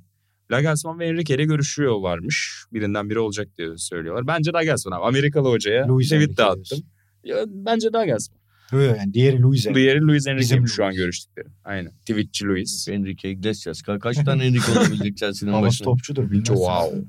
[0.50, 2.64] Nagelsmann ve Enrique ile görüşüyorlarmış.
[2.72, 4.26] Birinden biri olacak diye söylüyorlar.
[4.26, 5.04] Bence Nagelsmann abi.
[5.04, 6.78] Amerikalı hocaya Luis tweet dağıttım.
[7.24, 8.40] Ya, bence Nagelsmann.
[8.72, 9.84] Yok, yani diğeri Luis Enrique.
[9.84, 11.46] Diğeri Luis Enrique Bizim şu an görüştükleri.
[11.64, 11.92] Aynen.
[12.00, 12.88] Tweetçi Luis.
[12.88, 13.80] Enrique Iglesias.
[13.82, 15.84] Ka- kaç tane Enrique olabilecek Chelsea'nin başına?
[15.84, 16.54] topçudur bilmezsin.
[16.54, 17.04] Wow.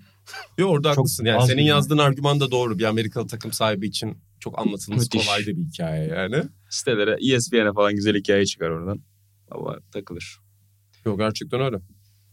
[0.58, 1.26] Yo orada Çok haklısın.
[1.26, 2.80] Yani senin yazdığın argüman da doğru.
[2.80, 6.44] Bir Amerikalı takım sahibi için çok anlatılması kolay da bir hikaye yani.
[6.70, 9.00] Sitelere ESPN'e falan güzel hikaye çıkar oradan.
[9.52, 10.40] Ama takılır.
[11.06, 11.78] Yok gerçekten öyle.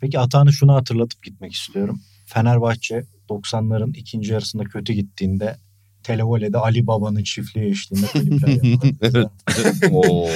[0.04, 2.00] Peki Atan'ı şunu hatırlatıp gitmek istiyorum.
[2.26, 5.56] Fenerbahçe 90'ların ikinci yarısında kötü gittiğinde
[6.02, 9.30] Televole'de Ali Baba'nın çiftliği eşliğinde klipler yapıldı.
[9.90, 10.28] Oo.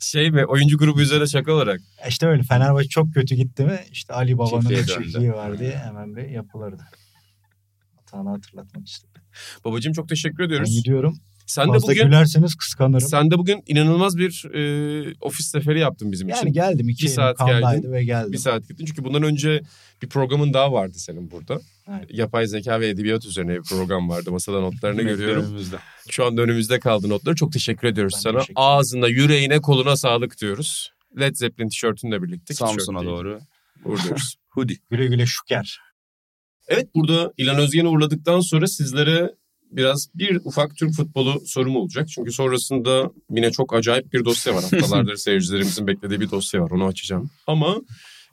[0.00, 1.80] Şey mi oyuncu grubu üzerine şaka olarak.
[2.08, 4.86] işte öyle Fenerbahçe çok kötü gitti mi işte Ali Baba'nın döndü.
[4.86, 6.82] çiftliği var diye hemen bir yapılırdı.
[8.02, 9.22] Atan'ı hatırlatmak istedim.
[9.64, 10.74] Babacığım çok teşekkür Ben ediyoruz.
[10.74, 11.18] gidiyorum.
[11.46, 13.08] Sen de Fazla bugün gülerseniz kıskanırım.
[13.08, 16.52] sen de bugün inanılmaz bir e, ofis seferi yaptın bizim yani için.
[16.52, 18.32] geldim iki Bir saat geldin, ve geldim.
[18.32, 18.84] Bir saat gittin.
[18.86, 19.62] Çünkü bundan önce
[20.02, 21.60] bir programın daha vardı senin burada.
[21.88, 22.04] Evet.
[22.10, 24.30] Yapay zeka ve edebiyat üzerine bir program vardı.
[24.30, 25.44] Masada notlarını görüyorum.
[25.44, 25.76] Önümüzde.
[26.10, 27.34] Şu anda önümüzde kaldı notları.
[27.34, 28.38] Çok teşekkür ediyoruz Ben sana.
[28.38, 28.54] teşekkür.
[28.56, 30.92] Ağzına, yüreğine, koluna sağlık diyoruz.
[31.20, 32.54] Led Zeppelin tişörtünle birlikte.
[32.54, 33.40] Samsun'a doğru.
[33.84, 34.34] Uğurluyoruz.
[34.48, 34.76] Hoodie.
[34.90, 35.78] Güle güle şuker.
[36.68, 39.34] evet burada İlan Özgen'i uğurladıktan sonra sizlere
[39.76, 42.08] biraz bir ufak Türk futbolu sorum olacak.
[42.08, 44.62] Çünkü sonrasında yine çok acayip bir dosya var.
[44.62, 46.70] Haftalardır seyircilerimizin beklediği bir dosya var.
[46.70, 47.30] Onu açacağım.
[47.46, 47.76] Ama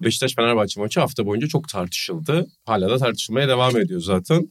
[0.04, 2.48] Beşiktaş-Fenerbahçe maçı hafta boyunca çok tartışıldı.
[2.66, 4.50] Hala da tartışılmaya devam ediyor zaten.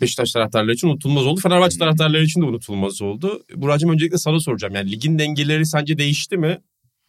[0.00, 1.40] Beşiktaş taraftarları için unutulmaz oldu.
[1.40, 3.42] Fenerbahçe taraftarları için de unutulmaz oldu.
[3.54, 4.74] Buracığım öncelikle sana soracağım.
[4.74, 6.58] Yani ligin dengeleri sence değişti mi?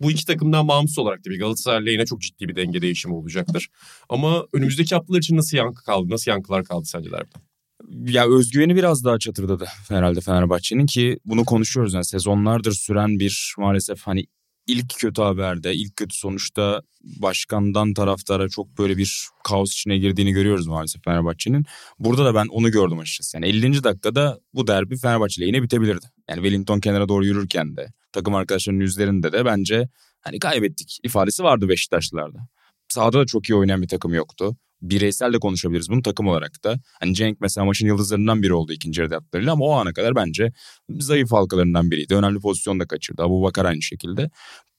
[0.02, 3.68] Bu iki takımdan bağımsız olarak tabii Galatasaray'la yine çok ciddi bir denge değişimi olacaktır.
[4.10, 6.10] Ama önümüzdeki haftalar için nasıl yankı kaldı?
[6.10, 7.42] Nasıl yankılar kaldı sence derbiden?
[7.90, 14.02] Ya özgüveni biraz daha çatırdadı herhalde Fenerbahçe'nin ki bunu konuşuyoruz yani sezonlardır süren bir maalesef
[14.02, 14.26] hani
[14.68, 20.68] ilk kötü haberde, ilk kötü sonuçta başkandan taraftara çok böyle bir kaos içine girdiğini görüyoruz
[20.68, 21.66] maalesef Fenerbahçe'nin.
[22.00, 23.38] Burada da ben onu gördüm açıkçası.
[23.38, 23.84] Yani 50.
[23.84, 26.06] dakikada bu derbi Fenerbahçe ile yine bitebilirdi.
[26.30, 29.90] Yani Wellington kenara doğru yürürken de takım arkadaşlarının yüzlerinde de bence
[30.22, 32.48] hani kaybettik ifadesi vardı Beşiktaşlılarda.
[32.88, 34.56] Sahada da çok iyi oynayan bir takım yoktu.
[34.84, 36.80] Bireysel de konuşabiliriz bunu takım olarak da.
[37.00, 40.54] Hani Cenk mesela maçın yıldızlarından biri oldu ikinci yarıda ama o ana kadar bence
[40.90, 42.16] zayıf halkalarından biriydi.
[42.16, 43.24] Önemli pozisyon da kaçırdı.
[43.24, 44.30] Abu Bakar aynı şekilde.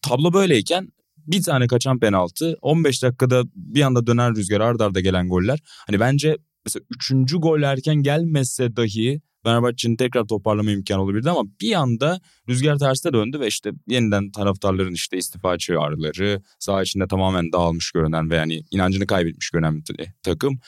[0.02, 0.88] Tablo böyleyken
[1.26, 5.58] bir tane kaçan penaltı 15 dakikada bir anda dönen rüzgar ardarda arda gelen goller.
[5.86, 11.72] Hani bence mesela üçüncü gol erken gelmese dahi Fenerbahçe'nin tekrar toparlama imkanı olabilirdi ama bir
[11.72, 17.90] anda rüzgar tersine döndü ve işte yeniden taraftarların işte istifa çağrıları, saha içinde tamamen dağılmış
[17.90, 20.58] görünen ve yani inancını kaybetmiş görünen bir takım.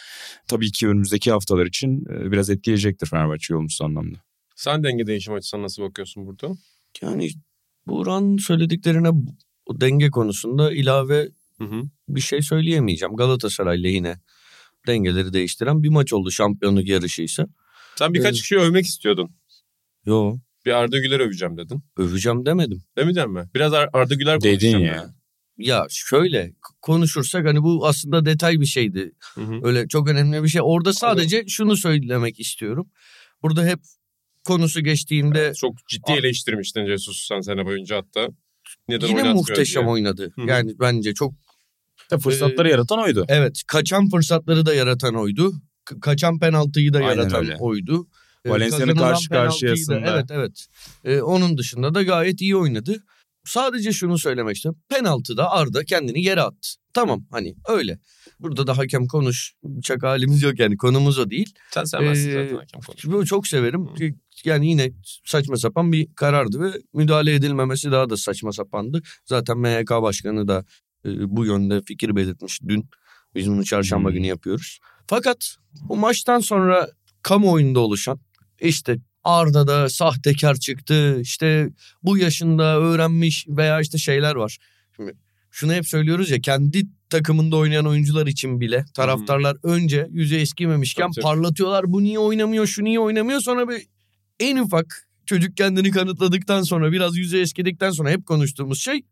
[0.48, 4.18] Tabii ki önümüzdeki haftalar için e, biraz etkileyecektir Fenerbahçe olumsuz anlamda.
[4.56, 6.48] Sen denge değişim açısından nasıl bakıyorsun burada?
[7.02, 7.30] Yani
[7.86, 9.10] Buran söylediklerine
[9.66, 11.82] o denge konusunda ilave Hı hı.
[12.08, 13.16] bir şey söyleyemeyeceğim.
[13.16, 14.16] Galatasaray lehine
[14.86, 17.46] dengeleri değiştiren bir maç oldu şampiyonluk yarışıysa.
[17.98, 18.40] Sen birkaç Evet.
[18.42, 19.30] kişiyi övmek istiyordun.
[20.06, 21.82] Yo Bir Arda Güler öveceğim dedin.
[21.96, 22.82] öveceğim demedim.
[22.96, 23.50] Demeyecek mi?
[23.54, 25.04] Biraz Ar- Arda Güler Dedin konuşacağım ya.
[25.08, 25.16] ben.
[25.64, 29.12] Ya şöyle konuşursak hani bu aslında detay bir şeydi.
[29.34, 29.60] Hı hı.
[29.62, 30.60] Öyle çok önemli bir şey.
[30.64, 32.90] Orada sadece şunu söylemek istiyorum.
[33.42, 33.78] Burada hep
[34.44, 38.28] konusu geçtiğinde Çok ciddi Ar- eleştirmiştin Jesus sen sene boyunca hatta.
[38.88, 39.92] Neden yine oynatmıyor muhteşem diye.
[39.92, 40.32] oynadı.
[40.34, 40.46] Hı hı.
[40.46, 41.34] Yani bence çok
[42.22, 43.24] Fırsatları yaratan oydu.
[43.28, 45.52] evet kaçan fırsatları da yaratan oydu.
[46.00, 47.56] Kaçan penaltıyı da Aynen yaratan öyle.
[47.60, 48.06] oydu.
[48.44, 50.10] Ee, Valencia'nın karşı penaltıyı da- karşıyasında.
[50.14, 50.66] Evet evet.
[51.04, 53.04] Ee, onun dışında da gayet iyi oynadı.
[53.44, 54.80] Sadece şunu söylemek istiyorum.
[54.88, 56.68] Penaltıda Arda kendini yere attı.
[56.94, 57.98] Tamam hani öyle.
[58.40, 61.54] Burada da hakem konuşacak halimiz yok yani konumuz o değil.
[61.70, 63.12] Sen sevmezsin Ee, zaten hakem.
[63.12, 63.88] Bunu çok severim.
[64.44, 64.92] Yani yine
[65.24, 69.02] saçma sapan bir karardı ve müdahale edilmemesi daha da saçma sapandı.
[69.24, 70.64] Zaten MHK Başkanı da
[71.04, 72.88] e, bu yönde fikir belirtmiş dün.
[73.34, 74.14] Biz bunu çarşamba Hmm.
[74.16, 74.78] günü yapıyoruz.
[75.06, 75.56] Fakat
[75.88, 76.88] bu maçtan sonra
[77.22, 78.20] kamuoyunda oluşan
[78.60, 81.20] işte Arda'da sahtekar çıktı.
[81.20, 81.68] işte
[82.02, 84.58] bu yaşında öğrenmiş veya işte şeyler var.
[84.96, 85.14] Şimdi
[85.50, 91.22] şunu hep söylüyoruz ya kendi takımında oynayan oyuncular için bile taraftarlar önce yüzü eskimemişken tabii.
[91.22, 91.92] parlatıyorlar.
[91.92, 93.86] Bu niye oynamıyor, şu niye oynamıyor sonra bir
[94.40, 99.02] en ufak çocuk kendini kanıtladıktan sonra biraz yüzü eskidikten sonra hep konuştuğumuz şey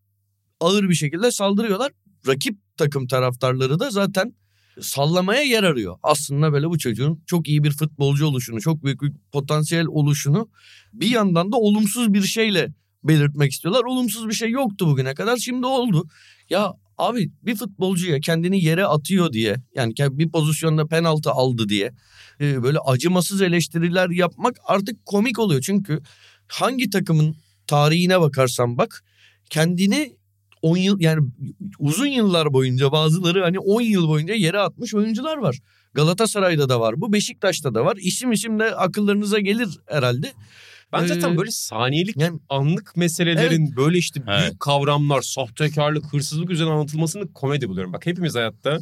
[0.60, 1.92] ağır bir şekilde saldırıyorlar.
[2.26, 4.34] Rakip takım taraftarları da zaten
[4.80, 5.96] sallamaya yer arıyor.
[6.02, 10.48] Aslında böyle bu çocuğun çok iyi bir futbolcu oluşunu, çok büyük bir potansiyel oluşunu
[10.92, 12.72] bir yandan da olumsuz bir şeyle
[13.04, 13.84] belirtmek istiyorlar.
[13.84, 16.08] Olumsuz bir şey yoktu bugüne kadar şimdi oldu.
[16.50, 21.92] Ya abi bir futbolcuya kendini yere atıyor diye yani bir pozisyonda penaltı aldı diye
[22.40, 25.60] e, böyle acımasız eleştiriler yapmak artık komik oluyor.
[25.60, 26.00] Çünkü
[26.48, 29.04] hangi takımın tarihine bakarsan bak
[29.50, 30.16] kendini
[30.64, 31.20] 10 yıl yani
[31.78, 35.58] uzun yıllar boyunca bazıları hani 10 yıl boyunca yere atmış oyuncular var.
[35.94, 37.96] Galatasaray'da da var bu Beşiktaş'ta da var.
[38.00, 40.32] İsim isim de akıllarınıza gelir herhalde.
[40.92, 44.58] Ben zaten Ee, böyle saniyelik Yani anlık meselelerin böyle işte büyük Evet.
[44.58, 47.92] kavramlar, sahtekarlık, hırsızlık üzerine anlatılmasını komedi buluyorum.
[47.92, 48.78] Bak hepimiz hayatta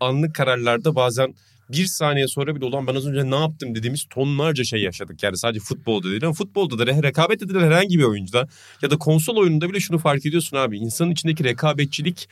[0.00, 1.34] anlık kararlarda bazen
[1.70, 5.22] bir saniye sonra bile olan ben az önce ne yaptım dediğimiz tonlarca şey yaşadık.
[5.22, 8.48] Yani sadece futbolda değil ama futbolda da re- rekabet edilen herhangi bir oyuncuda
[8.82, 10.78] ya da konsol oyununda bile şunu fark ediyorsun abi.
[10.78, 12.28] İnsanın içindeki rekabetçilik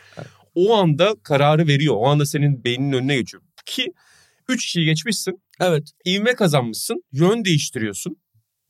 [0.55, 1.95] o anda kararı veriyor.
[1.99, 3.43] O anda senin beyninin önüne geçiyor.
[3.67, 3.93] Ki
[4.49, 5.41] 3 kişiyi geçmişsin.
[5.61, 7.05] evet ivme kazanmışsın.
[7.13, 8.17] Yön değiştiriyorsun.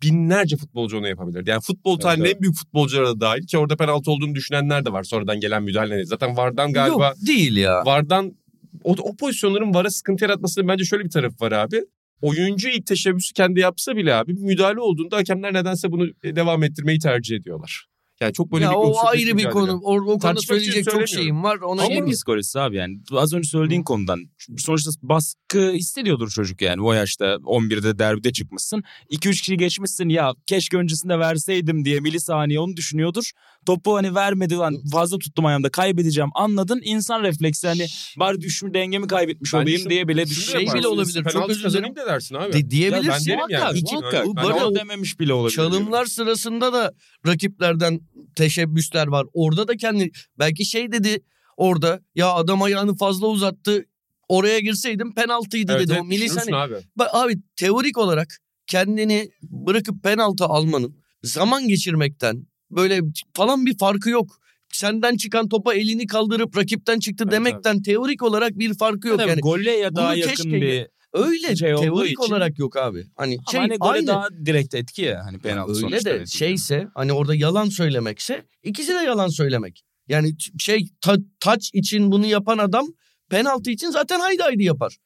[0.03, 1.47] Binlerce futbolcu onu yapabilir.
[1.47, 2.37] Yani futbol tarihinin evet.
[2.37, 5.03] en büyük futbolcuları da dahil ki orada penaltı olduğunu düşünenler de var.
[5.03, 6.05] Sonradan gelen müdahale.
[6.05, 7.83] Zaten Vardan galiba yok değil ya.
[7.85, 8.35] Vardan
[8.85, 11.81] o, o pozisyonların VAR'a sıkıntı yaratmasının bence şöyle bir tarafı var abi.
[12.23, 16.99] Oyuncu ilk teşebbüsü kendi yapsa bile abi müdahale olduğunda hakemler nedense bunu e, devam ettirmeyi
[16.99, 17.87] tercih ediyorlar.
[18.21, 19.81] Yani çok böyle ya bir o ayrı bir konu.
[19.83, 21.57] O, o konuda söyleyecek çok şeyim var.
[21.57, 22.15] Ona Şey girmeyeyim.
[22.15, 24.21] psikolojisi abi yani az önce söylediğin konudan
[24.59, 30.77] sonuçta baskı hissediyordur çocuk yani o yaşta 11'de derbide çıkmışsın 2-3 kişi geçmişsin ya keşke
[30.77, 33.31] öncesinde verseydim diye milisaniye onu düşünüyordur
[33.67, 37.87] topu hani vermedi lan fazla tuttum ayağımda kaybedeceğim anladın insan refleksi hani
[38.19, 40.61] bari düşmü dengemi kaybetmiş Bence olayım diye bile düşüyor.
[40.61, 42.53] Şey bile olabilir, çok özür kazanayım da dersin abi.
[42.53, 43.11] De, diyebilirsin.
[43.11, 43.61] ben derim yani.
[43.63, 44.27] Muhakkak, İki- muhakkak.
[44.27, 45.57] Bu Ben böyle- onu dememiş bile olabilir.
[45.57, 46.93] Çalımlar sırasında da
[47.27, 48.01] rakiplerden
[48.37, 49.27] teşebbüsler var.
[49.33, 51.19] Orada da kendi belki şey dedi
[51.57, 53.85] orada ya adam ayağını fazla uzattı.
[54.29, 55.93] Oraya girseydim penaltıydı Evet, dedi.
[55.93, 56.75] evet, o Milis hani- abi.
[56.97, 63.01] Bak abi teorik olarak kendini bırakıp penaltı almanın zaman geçirmekten böyle
[63.35, 64.39] falan bir farkı yok.
[64.73, 69.19] Senden çıkan topa elini kaldırıp rakipten çıktı Evet, demekten teorik olarak bir farkı yok.
[69.19, 73.07] Tabii, Yani golle ya daha yakın keşke- bir Öyle Şey teorik için- olarak yok abi.
[73.17, 74.07] Hani Ama şey hani gole aynı.
[74.07, 75.25] daha direkt etki ya.
[75.25, 76.39] Hani penaltı Öyle sonuçta de neticede.
[76.39, 79.85] şeyse hani orada yalan söylemekse ikisi de yalan söylemek.
[80.09, 82.87] Yani şey ta, taç için bunu yapan adam
[83.31, 84.97] penaltı için zaten haydi haydi yapar.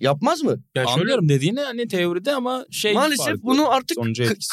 [0.00, 0.62] Yapmaz mı?
[0.74, 3.42] Yani şöyle Anlıyorum dediğini hani teoride ama şey Maalesef farklı.
[3.42, 3.98] bunu artık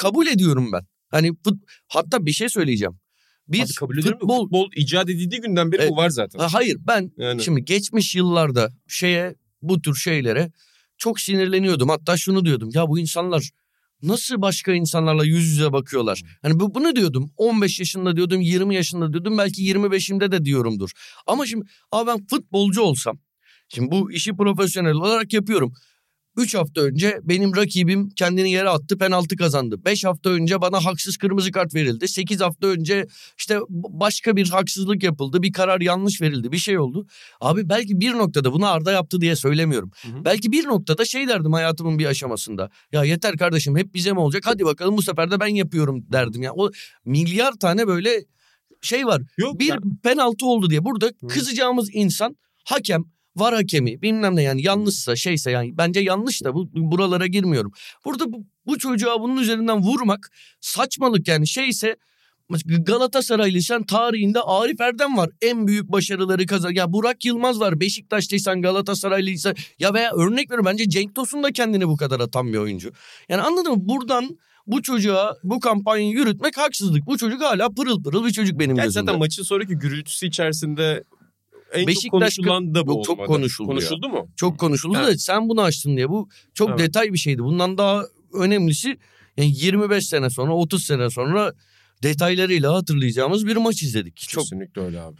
[0.02, 0.82] kabul ediyorum ben.
[1.10, 3.00] Hani fut, hatta bir şey söyleyeceğim.
[3.48, 5.92] Bir Abi kabul futbol Futbol icat edildiği günden beri Evet.
[5.92, 6.40] bu var zaten.
[6.40, 7.44] Ha, hayır ben Yani.
[7.44, 10.52] şimdi geçmiş yıllarda şeye bu tür şeylere
[10.98, 11.90] çok sinirleniyordum.
[11.90, 13.50] Hatta şunu diyordum ya bu insanlar
[14.02, 16.22] nasıl başka insanlarla yüz yüze bakıyorlar?
[16.42, 20.92] Hani bu, bunu diyordum 15 yaşında diyordum 20 yaşında diyordum belki 25'imde de diyorumdur.
[21.28, 23.20] Ama şimdi abi ben futbolcu olsam
[23.70, 25.74] şimdi bu işi profesyonel olarak yapıyorum.
[26.38, 29.86] 3 hafta önce benim rakibim kendini yere attı penaltı kazandı.
[29.86, 32.08] 5 hafta önce bana haksız kırmızı kart verildi.
[32.08, 33.06] 8 hafta önce
[33.38, 35.42] işte başka bir haksızlık yapıldı.
[35.42, 36.52] Bir karar yanlış verildi.
[36.52, 37.08] Bir şey oldu.
[37.42, 39.92] Abi belki bir noktada bunu Arda yaptı diye söylemiyorum.
[40.02, 40.26] Hı hı.
[40.26, 42.70] Belki bir noktada şey derdim hayatımın bir aşamasında.
[42.92, 44.44] Ya yeter kardeşim hep bize mi olacak?
[44.46, 46.42] Hadi bakalım bu sefer de ben yapıyorum derdim.
[46.42, 46.72] Ya o
[47.06, 48.24] milyar tane böyle
[48.82, 49.22] şey var.
[49.38, 49.78] Yok Bir ya.
[50.04, 51.28] penaltı oldu diye burada Hı.
[51.28, 53.04] kızacağımız insan hakem
[53.40, 57.72] var hakemi bilmem ne yani yanlışsa şeyse yani bence yanlış da bu buralara girmiyorum.
[58.06, 61.96] Burada bu, bu çocuğa bunun üzerinden vurmak saçmalık yani şeyse
[62.66, 65.30] Galatasaraylıysan tarihinde Arif Erdem var.
[65.42, 66.72] En büyük başarıları kazan.
[66.72, 67.80] Ya Burak Yılmaz var.
[67.80, 72.58] Beşiktaşlıysan Galatasaraylıysan ya veya örnek veriyorum bence Cenk Tosun da kendini bu kadar atan bir
[72.58, 72.92] oyuncu.
[73.30, 73.78] Yani anladın mı?
[73.80, 77.06] Buradan bu çocuğa bu kampanyayı yürütmek haksızlık.
[77.06, 79.06] Bu çocuk hala pırıl pırıl bir çocuk benim Gerçi gözümde.
[79.06, 81.04] zaten maçın sonraki gürültüsü içerisinde
[81.74, 82.12] en Beşiktaş çok
[82.46, 83.76] konuşulan da bu Yok, çok konuşuldu ya.
[83.76, 84.28] Konuşuldu mu?
[84.36, 85.14] Çok konuşuldu Evet.
[85.14, 86.10] da sen bunu açtın diye.
[86.10, 86.80] Bu çok Evet.
[86.80, 87.44] detay bir şeydi.
[87.44, 88.04] Bundan daha
[88.34, 88.98] önemlisi
[89.38, 91.54] yani 25 sene sonra 30 sene sonra
[92.04, 94.18] detaylarıyla hatırlayacağımız bir maç izledik.
[94.18, 95.18] Çok Kesinlikle öyle abi.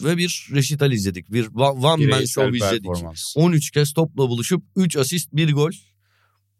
[0.00, 1.32] ve bir resital izledik.
[1.32, 2.84] Bir one man show izledik.
[2.84, 3.32] performans.
[3.36, 5.70] 13 kez topla buluşup 3 asist 1 gol.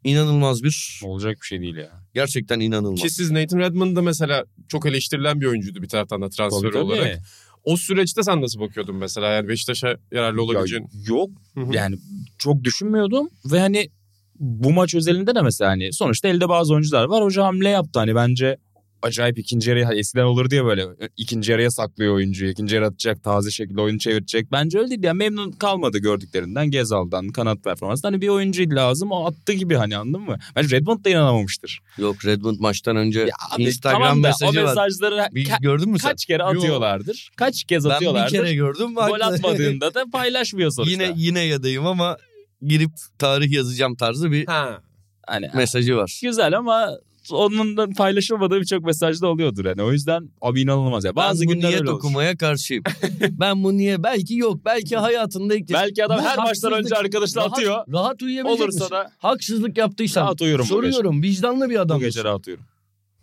[0.05, 1.91] İnanılmaz bir Olacak bir şey değil ya.
[2.15, 3.03] gerçekten inanılmaz.
[3.03, 6.73] Ki siz Nathan Redmond da mesela çok eleştirilen bir oyuncuydu bir taraftan da transfer Tabii,
[6.73, 6.85] tabii.
[6.85, 7.19] olarak.
[7.67, 9.27] O süreçte sen nasıl bakıyordun mesela?
[9.27, 10.83] Yani Beşiktaş'a yararlı olabileceğin.
[10.83, 11.31] Ya yok
[11.73, 11.97] yani
[12.39, 13.91] çok düşünmüyordum ve hani
[14.39, 17.25] bu maç özelinde de mesela hani sonuçta elde bazı oyuncular var.
[17.25, 18.57] Hoca hamle yaptı hani bence
[19.03, 22.51] acayip ikinci yarıya eskiden olur diye böyle ikinci yarıya saklıyor oyuncuyu.
[22.51, 24.53] ikinci yarı atacak taze şekilde oyunu çevirecek.
[24.53, 28.13] Bence öyle değil yani memnun kalmadı gördüklerinden Gezal'dan kanat performansından.
[28.13, 30.37] Hani bir oyuncu lazım o attı gibi hani anladın mı?
[30.57, 31.81] Bence Redmond da inanamamıştır.
[31.99, 34.69] Yok Redmond maçtan önce Ya abi, Instagram tamam da mesajı o var.
[34.69, 36.09] mesajları Bir, ka- gördün mü sen?
[36.11, 36.57] kaç kere Yok.
[36.57, 37.31] atıyorlardır.
[37.37, 38.33] Kaç kez Ben bir atıyorlardır.
[38.37, 38.95] kere gördüm.
[38.95, 39.25] Gol haklı.
[39.25, 40.93] atmadığında da paylaşmıyor sonuçta.
[41.05, 42.17] yine yine yadayım ama
[42.63, 44.81] girip tarih yazacağım tarzı bir Ha.
[45.27, 46.21] hani mesajı var.
[46.23, 46.91] güzel ama
[47.31, 49.83] onun da paylaşılmadığı birçok mesajda oluyordur yani.
[49.83, 51.17] O yüzden abi inanılmaz ya.
[51.17, 52.85] Bazı ben bu günler niyet okumaya karşıyım.
[53.31, 57.43] ben bu niye belki yok belki hayatında ilk Belki adam Bu her maçtan önce arkadaşına
[57.43, 57.85] Rahat- atıyor.
[57.93, 58.95] Rahat uyuyabilecek Olursa misin?
[58.95, 62.65] da Haksızlık yaptıysan rahat uyurum soruyorum vicdanlı bir adam Bu gece rahat uyurum.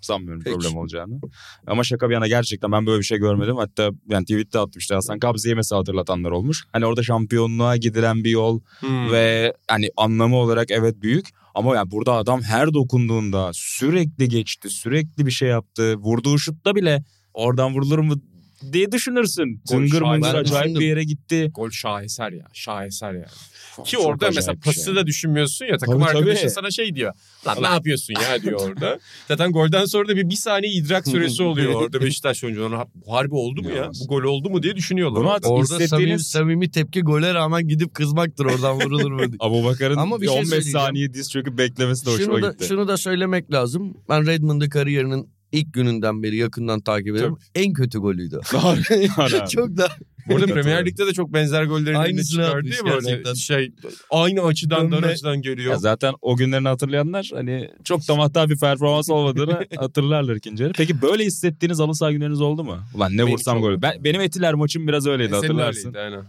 [0.06, 0.58] Sanmıyorum Peki.
[0.58, 1.20] problem olacağını.
[1.68, 3.56] Ama şaka bir yana gerçekten ben böyle bir şey görmedim.
[3.58, 6.64] Hatta yani tweette atmıştı Hasan Kabze'yi mesela hatırlatanlar olmuş.
[6.72, 9.12] Hani orada şampiyonluğa gidilen bir yol Hmm.
[9.12, 11.28] ve hani anlamı olarak evet büyük.
[11.56, 15.96] Ama yani burada adam her dokunduğunda sürekli geçti, sürekli bir şey yaptı.
[15.96, 18.16] Vurduğu şutta bile oradan vurulur mu
[18.74, 19.62] diye düşünürsün.
[19.70, 20.18] Şahane.
[20.18, 21.52] mıngır acayip bir yere gitti.
[21.56, 22.46] Gol şaheser ya.
[22.54, 23.26] Şaheser yani.
[23.86, 24.74] Ki Çok orada mesela bir şey.
[24.74, 25.78] pası da düşünmüyorsun ya.
[25.78, 26.50] Takım Tabii, arkadaşın tabii.
[26.52, 27.14] sana şey diyor.
[27.48, 29.00] Lan ne yapıyorsun ya diyor orada.
[29.28, 32.86] Zaten golden sonra da bir, bir saniye idrak süresi oluyor orada Beşiktaş oyuncularına.
[32.96, 33.92] Bu harbi oldu mu ya?
[34.04, 35.20] Bu gol oldu mu diye düşünüyorlar.
[35.20, 35.36] Bunu orada.
[35.48, 39.30] at- Orada samimi, hissettiğiniz- samimi tepki gole rağmen gidip kızmaktır oradan vurulur mu diye.
[39.40, 40.80] Abu Bakar'ın Ama bir şey 15 söyleyeceğim.
[40.80, 42.66] saniye diz çöküp beklemesi de hoşuma şunu da, gitti.
[42.68, 43.98] şunu da söylemek lazım.
[44.10, 47.40] Ben Redmond'ı kariyerinin ilk gününden beri yakından takip ediyorum.
[47.56, 48.40] En kötü golüydü.
[48.46, 49.50] Harbi.
[49.50, 49.88] Çok da
[50.28, 50.46] Burada.
[50.54, 52.90] Premier Lig'de de çok benzer gollerin önüne Aynısını çıkar atmış değil mi?
[52.90, 53.34] Böyle gerçekten.
[53.34, 53.72] şey
[54.10, 55.08] aynı açıdan Dönme.
[55.08, 55.72] açıdan görüyor.
[55.72, 60.74] Ya zaten o günlerini hatırlayanlar hani çok da bir performans olmadığını hatırlarlar ikinci yarı.
[60.74, 62.78] Peki böyle hissettiğiniz saha günleriniz oldu mu?
[62.96, 63.82] Ulan ne Benim vursam gol.
[63.82, 65.88] Ben, benim Etiler maçım biraz öyleydi Senin hatırlarsın.
[65.94, 66.24] öyleydi, aynen.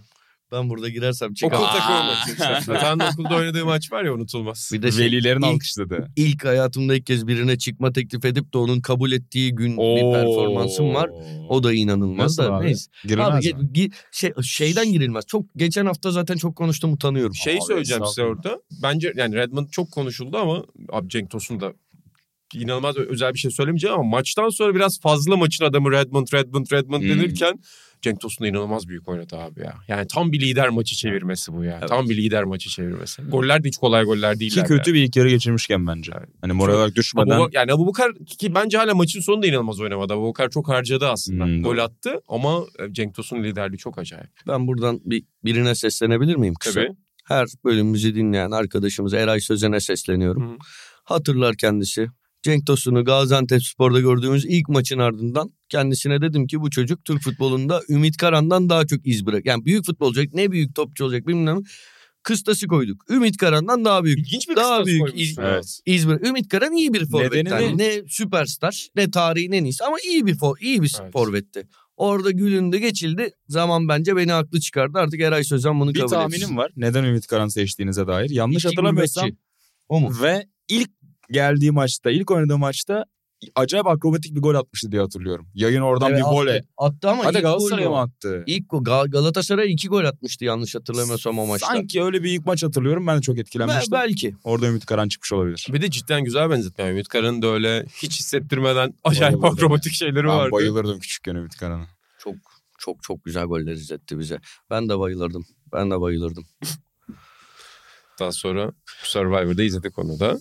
[0.55, 1.67] Ben burada girersem Okul çıkamam.
[1.73, 2.05] takımı Aa.
[2.07, 2.73] maçı işte.
[2.73, 4.71] Metehan'ın okulda oynadığı maç var ya unutulmaz.
[4.73, 6.09] Bir de şey, Velilerin ilk, alkışladı.
[6.17, 10.95] ilk hayatımda ilk kez birine çıkma teklif edip de onun kabul ettiği gün bir performansım
[10.95, 11.11] var.
[11.49, 12.67] O da inanılmaz Nasıl da abi?
[12.67, 12.91] neyse.
[13.05, 13.71] Girilmez Abi mi?
[13.73, 15.25] ge- gi- şey, şeyden girilmez.
[15.27, 17.35] Çok geçen hafta zaten çok konuştum utanıyorum.
[17.35, 18.59] Şey Abi, söyleyeceğim size orada.
[18.83, 21.73] Bence yani Redmond çok konuşuldu ama abi Cenk Tosun da
[22.59, 27.03] inanılmaz özel bir şey söylemeyeceğim ama maçtan sonra biraz fazla maçın adamı Redmond, Redmond, Redmond
[27.03, 27.09] Hmm.
[27.09, 27.55] denirken
[28.03, 29.75] Cenk Tosun da inanılmaz büyük oynadı abi ya.
[29.89, 31.77] Yani tam bir lider maçı çevirmesi bu ya.
[31.81, 31.89] Evet.
[31.89, 33.23] Tam bir lider maçı çevirmesi.
[33.23, 34.67] Goller de hiç kolay goller Ki değiller.
[34.67, 36.13] kötü bir ilk yarı geçirmişken bence.
[36.41, 40.13] Hani moral olarak düşmeden Abu, yani Abu Bakar ki bence hala maçın sonunda inanılmaz oynamadı.
[40.13, 41.45] Abu Bakar çok harcadı aslında.
[41.45, 41.83] Hmm, Gol doğru.
[41.83, 44.31] attı ama e, Cenk Tosun liderliği çok acayip.
[44.49, 46.81] Ben buradan bir birine seslenebilir miyim kısa?
[46.81, 46.97] Tabii.
[47.25, 50.53] her bölümümüzü dinleyen arkadaşımız Eray Sözen'e sesleniyorum.
[50.53, 50.57] Hı.
[51.05, 52.09] Hatırlar kendisi.
[52.45, 57.81] Cenk Tosun'u Gaziantep Spor'da gördüğümüz ilk maçın ardından kendisine dedim ki bu çocuk Türk futbolunda
[57.89, 59.47] Ümit Karan'dan daha çok iz bırak.
[59.47, 61.61] Yani büyük futbolcu olacak ne büyük topçu olacak bilmem.
[62.23, 63.11] Kıstası koyduk.
[63.11, 64.19] Ümit Karan'dan daha büyük.
[64.19, 65.39] İlginç bir Daha büyük koymuşsun iz-.
[65.39, 65.81] Evet.
[65.87, 66.27] iz bırak.
[66.27, 67.51] Ümit Karan iyi bir forvet.
[67.51, 67.93] Yani ne?
[68.09, 71.13] süperstar ne tarihin en iyisi ama iyi bir for, iyi bir Evet.
[71.13, 71.67] forvetti.
[71.97, 73.31] Orada gülündü geçildi.
[73.49, 74.99] Zaman bence beni haklı çıkardı.
[74.99, 76.57] Artık Eray Sözen bunu Bir kabul tahminim etsin.
[76.57, 76.71] var.
[76.77, 78.31] Neden Ümit Karan seçtiğinize dair.
[78.31, 79.31] Yanlış İki hatırlamıyorsam.
[79.89, 80.13] O mu?
[80.23, 80.91] ve ilk
[81.35, 83.05] geldiği maçta, ilk oynadığı maçta
[83.55, 85.47] acayip akrobatik bir gol atmıştı diye hatırlıyorum.
[85.55, 86.35] Yayın oradan Evet, bir attı.
[86.35, 86.63] vole.
[86.79, 88.43] Attı ama Hadi ilk Galatasaray'a golü mı attı?
[88.47, 91.67] İlk Gal- Galatasaray iki gol atmıştı yanlış hatırlamıyorsam o maçta.
[91.67, 93.07] Sanki öyle bir ilk maç hatırlıyorum.
[93.07, 93.93] Ben de çok etkilenmiştim.
[93.93, 94.35] belki.
[94.45, 95.67] Orada Ümit Karan çıkmış olabilir.
[95.73, 96.91] Bir de cidden güzel benzetme.
[96.91, 99.65] Ümit Karan'ın da öyle hiç hissettirmeden acayip Bayılırdım.
[99.65, 100.53] akrobatik şeyleri Ben vardı.
[100.53, 101.87] bayılırdım küçükken Ümit Karan'a.
[102.19, 102.35] Çok
[102.79, 104.39] çok çok güzel goller izletti bize.
[104.71, 105.47] Ben de bayılırdım.
[105.73, 106.45] Ben de bayılırdım.
[108.21, 110.39] Daha sonra Survivor'da izledik onu da.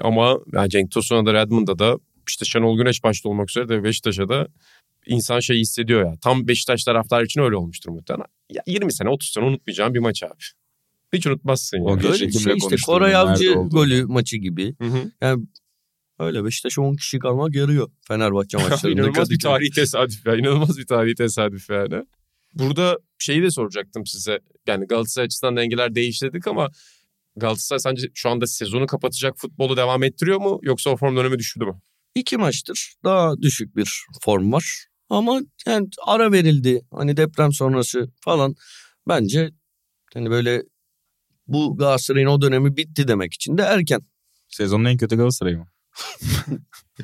[0.00, 4.28] Ama yani Cenk Tosun'a da Redmond'a da işte Şenol Güneş başta olmak üzere de Beşiktaş'a
[4.28, 4.48] da
[5.06, 6.14] insan şey hissediyor ya.
[6.22, 8.26] Tam Beşiktaş taraftar için öyle olmuştur muhtemelen.
[8.50, 10.32] Ya 20 sene 30 sene unutmayacağım bir maç abi.
[11.12, 12.02] Hiç unutmazsın O yani.
[12.02, 14.74] Geçen Öyle şey işte Koray Avcı golü maçı gibi.
[14.78, 15.36] Hı hı.
[16.18, 19.00] Öyle Beşiktaş 10 kişi kalmak yarıyor Fenerbahçe maçlarında.
[19.00, 20.36] İnanılmaz bir tarihi tesadüf ya.
[20.36, 22.02] İnanılmaz bir tarihi tesadüf yani.
[22.54, 24.40] Burada şeyi de soracaktım size.
[24.66, 26.70] Yani Galatasaray açısından dengeler değiştirdik ama
[27.36, 30.58] Galatasaray sence şu anda sezonu kapatacak futbolu devam ettiriyor mu?
[30.62, 31.80] Yoksa o form dönemi düştü mü?
[32.14, 34.86] İki maçtır daha düşük bir form var.
[35.10, 36.80] Ama yani ara verildi.
[36.90, 38.54] Hani deprem sonrası falan.
[39.08, 39.50] Bence
[40.14, 40.62] hani böyle
[41.46, 44.00] bu Galatasaray'ın o dönemi bitti demek için de erken.
[44.48, 45.66] Sezonun en kötü Galatasaray'ı mı?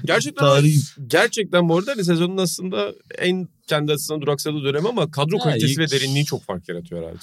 [0.05, 0.79] Gerçekten Tarihi.
[1.07, 5.73] gerçekten bu arada hani sezonun aslında en kendi açısından duraksadığı dönem ama kadro Ha, kalitesi
[5.73, 7.19] ilk- ve derinliği çok fark yaratıyor herhalde.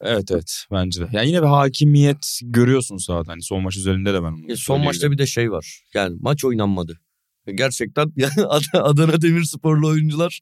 [0.00, 1.08] Evet evet bence de.
[1.12, 3.32] Yani yine bir hakimiyet görüyorsun sahada.
[3.32, 5.82] Hani son maç üzerinde de ben onu E, son maçta bir de şey var.
[5.94, 7.00] Yani maç oynanmadı.
[7.46, 10.40] E, Gerçekten yani Ad- Adana Demirsporlu oyuncular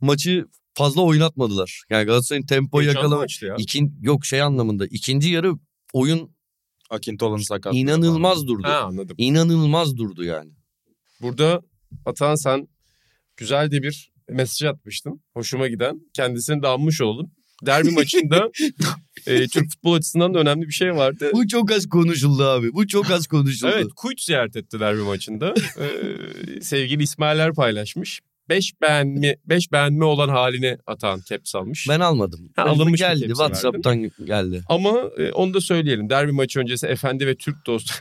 [0.00, 1.82] maçı fazla oynatmadılar.
[1.90, 3.22] Yani Galatasaray'ın tempo Heyecanlı yakalama.
[3.22, 3.54] maçtı ya.
[3.58, 4.86] İkin, yok şey anlamında.
[4.86, 5.52] İkinci yarı
[5.92, 6.30] oyun
[6.90, 7.74] Akintolan'ın sakat.
[7.74, 8.62] inanılmaz durdu.
[8.68, 9.14] Ha anladım.
[9.18, 10.50] İnanılmaz durdu yani.
[11.22, 11.62] Burada
[12.06, 12.68] Atan sen
[13.36, 15.20] güzel de bir mesaj atmıştın.
[15.34, 16.00] Hoşuma giden.
[16.14, 17.30] Kendisini de anmış olalım.
[17.66, 18.50] Derbi maçında
[19.26, 21.30] e, Türk futbol açısından da önemli bir şey vardı.
[21.32, 22.72] Bu çok az konuşuldu abi.
[22.72, 23.72] Bu çok az konuşuldu.
[23.74, 25.54] Evet Kuyt ziyaret etti derbi maçında.
[25.78, 28.20] Ee, sevgili İsmailer paylaşmış.
[28.48, 31.86] Beş beğenme, beş beğenme olan halini atan caps almış.
[31.88, 32.50] Ben almadım.
[32.56, 33.26] Ha, alınmış geldi.
[33.26, 34.62] WhatsApp'tan geldi.
[34.68, 36.10] Ama e, onu da söyleyelim.
[36.10, 37.94] Derbi maçı öncesi Efendi ve Türk dostu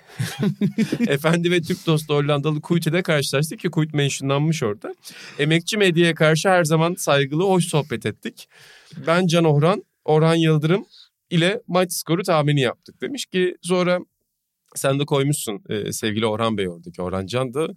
[1.07, 4.95] Efendi ve Türk dostu Hollandalı Kuyt ile karşılaştık ki Kuyt mentionlanmış orada.
[5.39, 8.47] Emekçi medyaya karşı her zaman saygılı, hoş sohbet ettik.
[9.07, 10.85] Ben Can Orhan, Orhan Yıldırım
[11.29, 13.99] ile maç skoru tahmini yaptık demiş ki sonra
[14.75, 17.01] sen de koymuşsun e, sevgili Orhan Bey oradaki.
[17.01, 17.67] Orhan Can da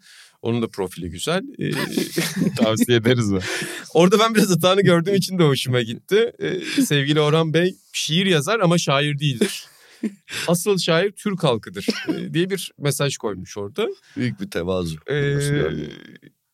[0.43, 1.43] onun da profili güzel.
[1.59, 1.71] E,
[2.57, 3.41] Tavsiye ederiz mi?
[3.95, 6.33] Orada ben biraz hatanı gördüğüm için de hoşuma gitti.
[6.39, 9.67] Ee, sevgili Orhan Bey şiir yazar ama şair değildir.
[10.49, 13.89] Asıl şair Türk halkıdır ee, diye bir mesaj koymuş orada.
[14.17, 14.97] Büyük bir tevazu.
[15.11, 15.39] Ee?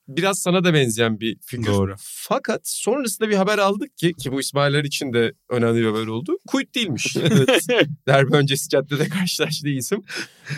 [0.09, 1.67] Biraz sana da benzeyen bir figür.
[1.67, 1.95] Doğru.
[1.99, 6.39] Fakat sonrasında bir haber aldık ki ki bu İsmailler için de önemli bir haber oldu.
[6.47, 7.17] Kuyt değilmiş.
[8.07, 10.03] Derbi öncesi caddede karşılaştığı isim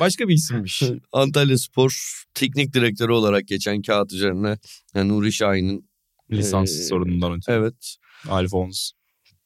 [0.00, 0.82] başka bir isimmiş.
[1.12, 4.58] Antalya Spor teknik direktörü olarak geçen kağıt üzerine
[4.94, 5.88] yani Nuri Şahin'in
[6.30, 7.54] Lisans Ee, sorunundan ötürü.
[7.54, 7.96] evet
[8.28, 8.90] Alfons.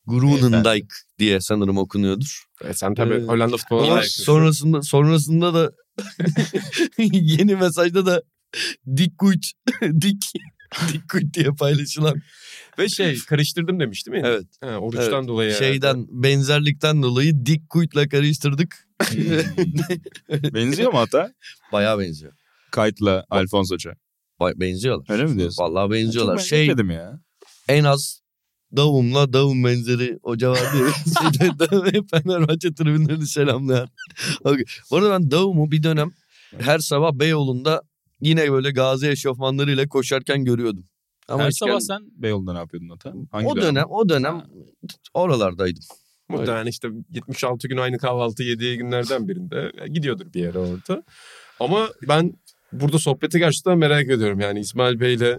[0.07, 0.87] Grunendijk
[1.19, 2.43] diye sanırım okunuyordur.
[2.65, 5.73] E, sen tabii Ee, Hollanda futboluna sonrasında sonrasında da
[6.99, 8.23] yeni mesajda da
[8.97, 9.47] Dik Kuyt
[10.01, 10.23] Dik
[10.93, 12.21] Dik Kuyt diye paylaşılan
[12.79, 14.29] Ve şey karıştırdım demiş değil mi?
[14.29, 15.51] evet Ha, oruçtan dolayı.
[15.51, 15.65] herhalde.
[15.73, 18.89] şeyden benzerlikten dolayı Dik Kuyt'la karıştırdık.
[20.55, 21.33] Benziyor mu hata?
[21.73, 22.33] Bayağı benziyor.
[22.71, 23.93] Kayıtla Alfons Hoca.
[24.41, 25.07] Ba- benziyorlar.
[25.11, 25.65] Öyle mi diyorsun?
[25.65, 26.37] Vallahi benziyorlar.
[26.39, 27.21] Çok Şey ya.
[27.69, 28.23] en az
[28.77, 30.85] Davum'la Davum benzeri hoca var diye
[31.21, 33.89] şeyde, Fenerbahçe tribünlerini selamlayan.
[34.45, 34.65] Okay.
[34.91, 36.11] Bu arada ben Davum'u bir dönem
[36.59, 37.83] her sabah Beyoğlu'nda
[38.23, 40.85] yine böyle gazi eşofmanlarıyla koşarken görüyordum.
[41.29, 43.13] Ama Her sabah sen Beyoğlu'nda ne yapıyordun hata?
[43.31, 44.43] Hangi o dönem o dönem
[45.15, 45.83] oralardaydım.
[46.29, 51.03] Muhtemelen işte 76 gün aynı kahvaltı yediği günlerden birinde gidiyordur bir yere orada.
[51.61, 52.33] Ama ben
[52.73, 54.41] burada sohbeti gerçekten merak ediyorum.
[54.41, 55.39] Yani İsmail Bey'le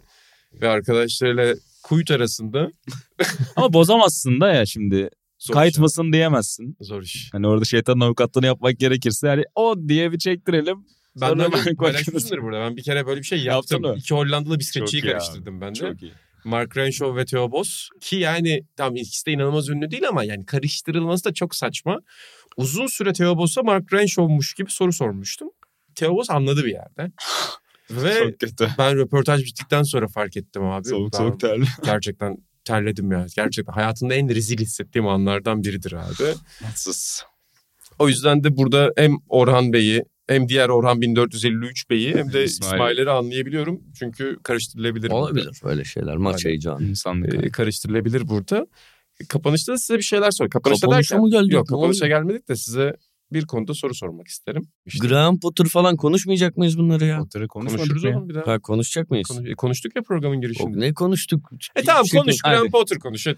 [0.61, 2.71] ve arkadaşlarıyla Kuyut arasında
[3.55, 5.09] Ama bozamazsın da ya şimdi.
[5.39, 5.97] zor Kayıt iş.
[6.13, 6.77] diyemezsin.
[6.81, 7.29] Zor iş.
[7.31, 10.85] Hani orada şeytanın avukatlığını yapmak gerekirse yani o diye bir çektirelim.
[11.15, 12.59] Ben de paylaşmışımdır burada.
[12.59, 13.83] Ben bir kere böyle bir şey yaptım.
[13.83, 13.99] Yaptın?
[13.99, 15.79] İki Hollandalı bisikletçiyi Çok karıştırdım ben de.
[15.79, 16.11] Çok iyi.
[16.43, 20.45] Mark Renshaw ve Theo Bos ki yani tam ikisi de inanılmaz ünlü değil ama yani
[20.45, 21.99] karıştırılması da çok saçma.
[22.57, 25.49] uzun süre Theo Boss'a Mark Renshaw'muş gibi soru sormuştum.
[25.95, 27.11] Theo Boss anladı bir yerde.
[27.91, 28.35] Ve
[28.77, 30.87] ben röportaj bittikten sonra fark ettim abi.
[30.87, 31.65] Soğuk Ben soğuk terli.
[31.85, 33.25] Gerçekten terledim ya.
[33.35, 36.35] Gerçekten hayatımda en rezil hissettiğim anlardan biridir abi.
[36.75, 37.21] Sus.
[37.99, 42.73] O yüzden de burada hem Orhan Bey'i hem diğer Orhan 1453 Bey'i hem de İsmail.
[42.73, 43.81] İsmail'leri anlayabiliyorum.
[43.99, 45.09] Çünkü karıştırılabilir.
[45.09, 45.15] burada.
[45.15, 46.17] Olabilir böyle şeyler.
[46.17, 46.49] Maç Aynen.
[46.49, 46.83] heyecanı.
[46.83, 47.33] İnsanlık.
[47.45, 48.67] Ee, karıştırılabilir burada.
[49.29, 50.49] Kapanışta da size bir şeyler sor.
[50.49, 51.53] Kapanışta Kapanışa derken, mı geldik?
[51.53, 52.19] Yok kapanışa oluyor?
[52.19, 52.95] gelmedik de size
[53.33, 54.67] bir konuda soru sormak isterim.
[54.85, 57.19] İşte Graham Potter falan konuşmayacak mıyız bunları ya?
[57.19, 58.17] Potter'ı konuşmadık konuşuruz ya?
[58.17, 58.47] oğlum bir daha.
[58.47, 59.27] Ha, konuşacak mıyız?
[59.27, 60.79] Konuş- e, konuştuk ya programın O, girişinde.
[60.79, 61.49] ne konuştuk?
[61.75, 62.41] E tamam konuş.
[62.41, 63.37] Graham Potter konuş hadi.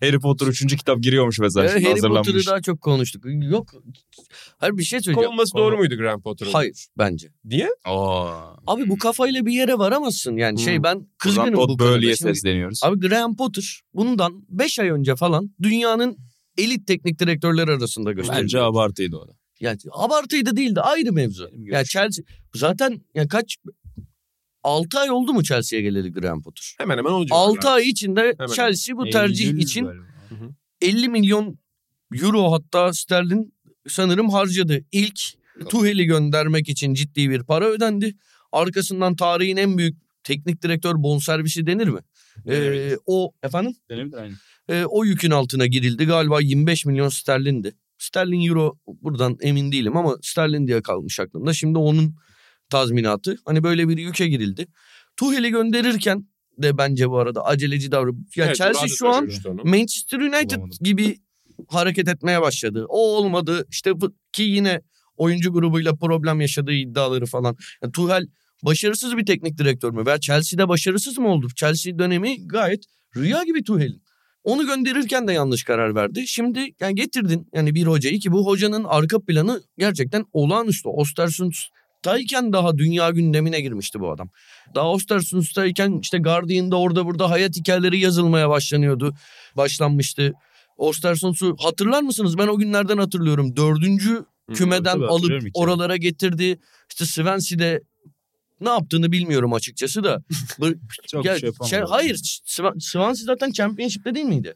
[0.00, 0.76] Harry Potter 3.
[0.76, 1.68] kitap giriyormuş mesela.
[1.68, 2.28] Şimdi Harry hazırlanmış.
[2.28, 3.24] Potter'ı daha çok konuştuk.
[3.26, 3.74] Yok.
[4.58, 5.26] Hayır bir şey söyleyeceğim.
[5.28, 6.50] Kovulması doğru muydu Graham Potter'ın?
[6.52, 7.28] Hayır bence.
[7.44, 7.68] Niye?
[7.84, 8.54] Aa.
[8.66, 10.36] Abi bu kafayla bir yere varamazsın.
[10.36, 10.82] Yani şey Hmm.
[10.82, 12.00] ben kızgınım bu konuda.
[12.00, 12.80] Şimdi- sesleniyoruz.
[12.84, 16.16] Abi Graham Potter bundan 5 ay önce falan dünyanın
[16.58, 18.42] elit teknik direktörleri arasında gösterildi.
[18.42, 19.32] Bence abartıydı o da.
[19.60, 21.42] Yani abartıydı değil de ayrı mevzu.
[21.44, 21.84] Ya görüşüm.
[21.84, 22.24] Chelsea
[22.54, 23.56] zaten ya kaç
[24.66, 26.74] 6 ay oldu mu Chelsea'ye geleli Graham Potter?
[26.78, 27.38] Hemen hemen olacak.
[27.38, 28.52] 6 ay içinde Hemen.
[28.52, 30.04] Chelsea bu tercih Eylül için galiba.
[30.80, 31.58] 50 milyon
[32.22, 33.54] euro hatta sterlin
[33.88, 34.84] sanırım harcadı.
[34.92, 35.20] İlk
[35.68, 38.16] Tuhel'i göndermek için ciddi bir para ödendi.
[38.52, 42.00] Arkasından tarihin en büyük teknik direktör bonservisi denir mi?
[42.48, 44.34] Ee, o efendim Denebilir aynı.
[44.68, 46.04] Ee, o yükün altına girildi.
[46.04, 47.72] Galiba 25 milyon sterlindi.
[47.98, 51.52] Sterlin euro buradan emin değilim ama sterlin diye kalmış aklımda.
[51.52, 52.14] Şimdi onun
[52.70, 53.36] tazminatı.
[53.44, 54.66] Hani böyle bir yüke girildi.
[55.16, 56.26] Tuhel'i gönderirken
[56.58, 59.28] de bence bu arada aceleci davranıp ya Evet, Chelsea şu an.
[59.64, 60.78] Manchester United Bulamadım.
[60.80, 61.16] gibi
[61.68, 62.86] hareket etmeye başladı.
[62.88, 63.66] O olmadı.
[63.70, 63.92] İşte
[64.32, 64.80] ki yine
[65.16, 67.56] oyuncu grubuyla problem yaşadığı iddiaları falan.
[67.82, 68.26] Yani Tuchel
[68.62, 70.06] başarısız bir teknik direktör mü?
[70.06, 71.48] Veya Chelsea'de başarısız mı oldu?
[71.56, 72.84] Chelsea dönemi gayet
[73.16, 74.02] rüya gibi Tuchel'in.
[74.44, 76.26] Onu gönderirken de yanlış karar verdi.
[76.26, 80.88] Şimdi yani getirdin yani bir hocayı ki bu hocanın arka planı gerçekten olağanüstü.
[82.06, 84.30] Ostersund'dayken daha dünya gündemine girmişti bu adam.
[84.74, 89.14] Daha Ostersund'dayken işte Guardian'da orada burada hayat hikayeleri yazılmaya başlanıyordu.
[89.56, 90.32] Başlanmıştı.
[90.76, 92.38] Ostersunds'u hatırlar mısınız?
[92.38, 93.56] Ben o günlerden hatırlıyorum.
[93.56, 96.58] Dördüncü kümeden tabii alıp oralara getirdi.
[96.90, 97.80] İşte Swansea'de
[98.60, 100.22] ne yaptığını bilmiyorum açıkçası da.
[101.06, 102.14] Çok ya, şey şey- hayır
[102.46, 104.54] Swa- Swansea zaten Championship'te değil miydi?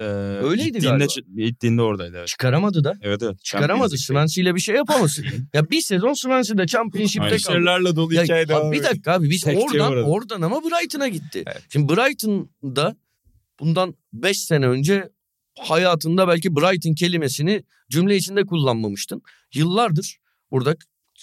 [0.00, 1.42] Ee, Öyleydi gittiğinde, galiba.
[1.46, 2.28] Gittiğinde oradaydı evet.
[2.28, 2.94] Çıkaramadı da.
[3.02, 3.44] Evet evet.
[3.44, 3.98] Çıkaramadı.
[3.98, 5.24] Swansea ile bir şey yapamazsın.
[5.54, 7.34] ya bir sezon Swansea'de Championship'te kaldı.
[7.34, 10.04] Başarılarla dolu Ya, hikaye abi devam bir dakika abi biz Sekteye oradan uğradı.
[10.04, 11.42] oradan ama Brighton'a gitti.
[11.46, 11.62] Evet.
[11.68, 12.96] Şimdi Brighton'da
[13.60, 15.08] bundan 5 sene önce
[15.58, 19.22] hayatında belki Brighton kelimesini cümle içinde kullanmamıştın.
[19.54, 20.18] Yıllardır
[20.50, 20.76] burada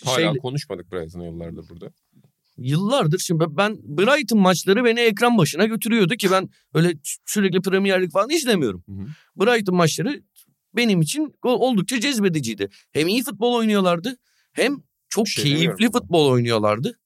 [0.06, 1.92] Hala şey konuşmadık Brighton'a yollarda burada.
[2.62, 6.94] Yıllardır şimdi ben Brighton maçları beni ekran başına götürüyordu ki ben öyle
[7.26, 8.84] sürekli Premier Lig falan izlemiyorum.
[8.88, 9.08] Hı hı.
[9.36, 10.24] Brighton maçları
[10.76, 12.70] benim için oldukça cezbediciydi.
[12.92, 14.18] Hem iyi futbol oynuyorlardı
[14.54, 14.78] hem
[15.10, 17.00] çok şey keyifli futbol oynuyorlardı.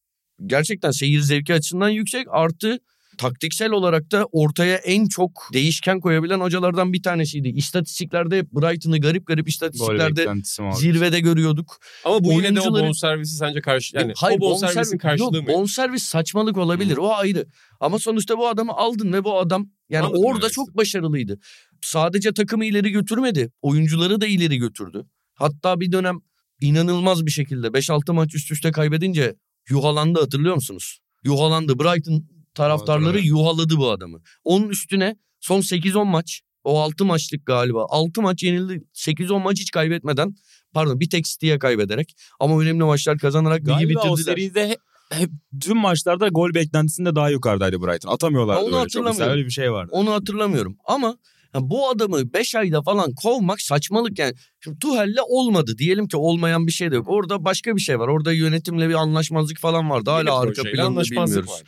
[0.46, 2.80] Gerçekten seyir zevki açısından yüksek artı
[3.18, 7.48] taktiksel olarak da ortaya en çok değişken koyabilen hocalardan bir tanesiydi.
[7.48, 10.28] İstatistiklerde Brighton'ı garip garip istatistiklerde
[10.76, 11.78] zirvede görüyorduk.
[12.06, 15.36] Ama bu yine de o Oyuncuları- bonservisi sence karşı yani Hayır, o bonservisin bonservis- karşılığı
[15.38, 15.54] yok, mı?
[15.54, 17.46] Bonservis saçmalık olabilir o ayrı.
[17.80, 21.40] Ama sonuçta bu adamı aldın ve bu adam yani Anladım orada çok başarılıydı.
[21.82, 23.52] Sadece takımı ileri götürmedi.
[23.62, 25.06] Oyuncuları da ileri götürdü.
[25.34, 26.20] Hatta bir dönem
[26.62, 29.36] inanılmaz bir şekilde 5-6 maç üst üste kaybedince
[29.70, 31.00] yuhalandı hatırlıyor musunuz?
[31.24, 31.80] Yuhalandı.
[31.80, 34.20] Brighton taraftarları yuhaladı bu adamı.
[34.44, 37.86] Onun üstüne son 8-10 maç o 6 maçlık galiba.
[37.90, 38.84] 6 maç yenildi.
[38.94, 40.36] 8-10 maç hiç kaybetmeden
[40.74, 44.36] pardon bir tek City'ye kaybederek ama önemli maçlar kazanarak ligi Galiba o bitirdiler.
[44.36, 44.80] seride hep,
[45.12, 45.30] hep
[45.62, 48.10] tüm maçlarda gol beklentisinde daha yukarıdaydı Brighton.
[48.10, 49.06] Atamıyorlardı Onu böyle çok.
[49.06, 49.90] Mesela öyle bir şey vardı.
[49.94, 51.18] Onu hatırlamıyorum ama
[51.56, 54.34] ya bu adamı 5 ayda falan kovmak saçmalık yani.
[54.64, 55.78] Şimdi Tuhel'le olmadı.
[55.78, 57.06] Diyelim ki olmayan bir şey de yok.
[57.10, 58.08] Orada başka bir şey var.
[58.08, 60.10] Orada yönetimle bir anlaşmazlık falan vardı.
[60.10, 61.50] Hala arka projeyle planını bilmiyoruz.
[61.50, 61.62] var.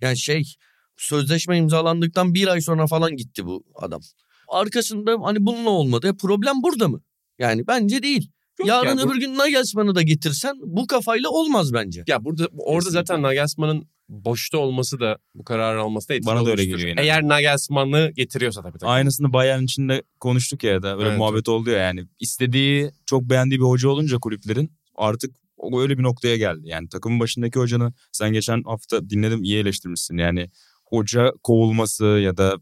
[0.00, 0.54] Yani şey
[0.96, 4.00] sözleşme imzalandıktan bir ay sonra falan gitti bu adam.
[4.48, 6.16] Arkasında hani bununla olmadı.
[6.20, 7.00] Problem burada mı?
[7.38, 8.30] Yani bence değil.
[8.58, 12.04] Yok Yarın yani bu- öbür gün Nagelsmann'ı da getirsen bu kafayla olmaz bence.
[12.06, 16.50] Ya burada orada zaten Nagelsmann'ın boşta olması da bu kararı alması da etkili Bana da
[16.50, 17.00] öyle geliyor yine.
[17.00, 18.78] Eğer Nagelsmann'ı getiriyorsa tabii.
[18.78, 18.90] tabii.
[18.90, 22.04] Aynısını Bayern içinde konuştuk ya da öyle Evet, muhabbet oldu ya yani.
[22.20, 25.34] istediği çok beğendiği bir hoca olunca kulüplerin artık
[25.72, 26.62] o öyle bir noktaya geldi.
[26.64, 30.16] Yani takımın başındaki hocanı sen geçen hafta dinledim iyi eleştirmişsin.
[30.16, 30.50] Yani
[30.84, 32.56] hoca kovulması ya da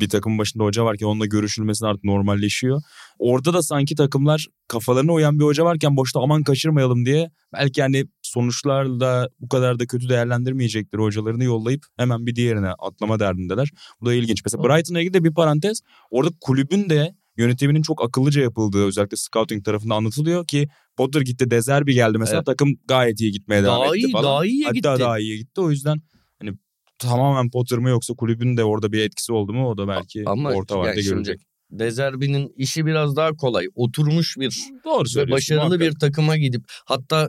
[0.00, 2.82] bir takımın başında hoca varken onunla görüşülmesi artık normalleşiyor.
[3.18, 8.04] Orada da sanki takımlar kafalarına uyan bir hoca varken boşta aman kaçırmayalım diye belki hani
[8.22, 13.70] sonuçlarla bu kadar da kötü değerlendirmeyecekleri hocalarını yollayıp hemen bir diğerine atlama derdindeler.
[14.00, 14.42] Bu da ilginç.
[14.44, 15.80] Mesela Brighton'la ilgili de bir parantez.
[16.10, 21.94] Orada kulübün de yönetiminin çok akıllıca yapıldığı özellikle scouting tarafında anlatılıyor ki Potter gitti Dezerbi
[21.94, 22.46] geldi mesela Evet.
[22.46, 24.24] takım gayet iyi gitmeye devam Daha etti iyi, falan.
[24.24, 24.88] daha iyiye Hatta gitti.
[24.88, 25.98] daha iyiye gitti o yüzden
[26.42, 26.52] hani
[26.98, 30.50] tamamen Potter mı yoksa kulübün de orada bir etkisi oldu mu o da belki Ama
[30.50, 31.40] orta yani vadede şimdi görülecek.
[31.70, 33.66] Dezerbi'nin işi biraz daha kolay.
[33.74, 35.80] Oturmuş bir Doğru ve başarılı muhakkak.
[35.80, 37.28] bir takıma gidip hatta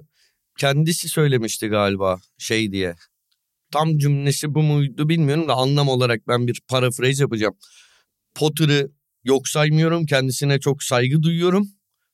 [0.57, 2.95] kendisi söylemişti galiba şey diye.
[3.72, 7.55] Tam cümlesi bu muydu bilmiyorum da anlam olarak ben bir paraphrase yapacağım.
[8.36, 8.91] Potter'ı
[9.24, 10.05] yok saymıyorum.
[10.05, 11.67] Kendisine çok saygı duyuyorum.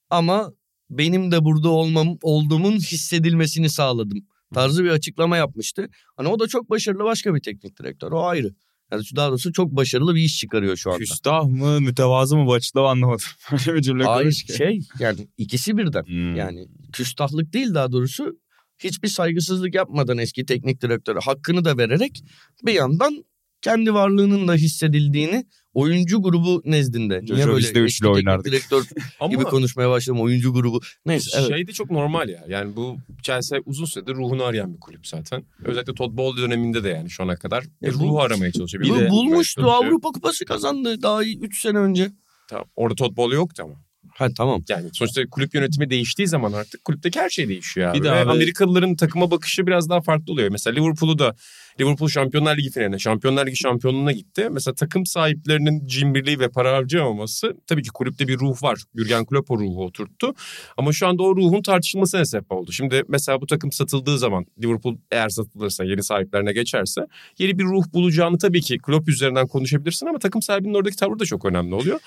[0.09, 0.51] Ama
[0.89, 4.19] benim de burada olmam olduğumun hissedilmesini sağladım.
[4.53, 5.89] Tarzı bir açıklama yapmıştı.
[6.17, 8.11] Hani o da çok başarılı başka bir teknik direktör.
[8.11, 8.55] O ayrı.
[8.91, 10.99] Yani daha doğrusu çok başarılı bir iş çıkarıyor şu anda.
[10.99, 13.25] Küstah mı mütevazı mı bu açıklama anlamadım.
[13.51, 14.53] Öyle bir cümle Hayır ki.
[14.53, 16.03] şey yani ikisi birden.
[16.03, 16.35] Hmm.
[16.35, 18.39] Yani küstahlık değil daha doğrusu
[18.79, 22.23] hiçbir saygısızlık yapmadan eski teknik direktöre hakkını da vererek
[22.65, 23.25] bir yandan
[23.65, 27.21] kendi varlığının da hissedildiğini oyuncu grubu nezdinde.
[27.21, 28.45] Niye Jojo böyle de üçlü oynardık.
[28.45, 28.83] direktör
[29.29, 30.81] gibi konuşmaya başladım oyuncu grubu.
[31.05, 31.49] Neyse evet.
[31.49, 32.43] Şey de çok normal ya.
[32.47, 35.43] Yani bu Chelsea uzun süredir ruhunu arayan bir kulüp zaten.
[35.63, 38.83] Özellikle Todd Bowley döneminde de yani şu ana kadar bir E bu- ruh aramaya çalışıyor.
[38.83, 39.85] Bir Bu de- bulmuştu çalışıyor.
[39.87, 42.11] Avrupa Kupası kazandı daha 3 sene önce.
[42.49, 42.65] Tamam.
[42.75, 43.73] Orada Todd Bowley yoktu ama.
[44.15, 44.63] Ha tamam.
[44.69, 48.01] Yani sonuçta kulüp yönetimi değiştiği zaman artık kulüpteki her şey değişiyor abi.
[48.01, 50.49] Bir abi- Amerikalıların takıma bakışı biraz daha farklı oluyor.
[50.49, 51.35] Mesela Liverpool'u da
[51.79, 54.47] Liverpool Şampiyonlar Ligi finaline, Şampiyonlar Ligi şampiyonluğuna gitti.
[54.51, 58.79] Mesela takım sahiplerinin cimriliği ve para harcamaması tabii ki kulüpte bir ruh var.
[58.95, 60.33] Jurgen Klopp o ruhu oturttu.
[60.77, 62.71] Ama şu anda o ruhun tartışılmasına sebep oldu.
[62.71, 67.01] Şimdi mesela bu takım satıldığı zaman Liverpool eğer satılırsa yeni sahiplerine geçerse
[67.39, 71.25] yeni bir ruh bulacağını tabii ki Klopp üzerinden konuşabilirsin ama takım sahibinin oradaki tavrı da
[71.25, 71.99] çok önemli oluyor.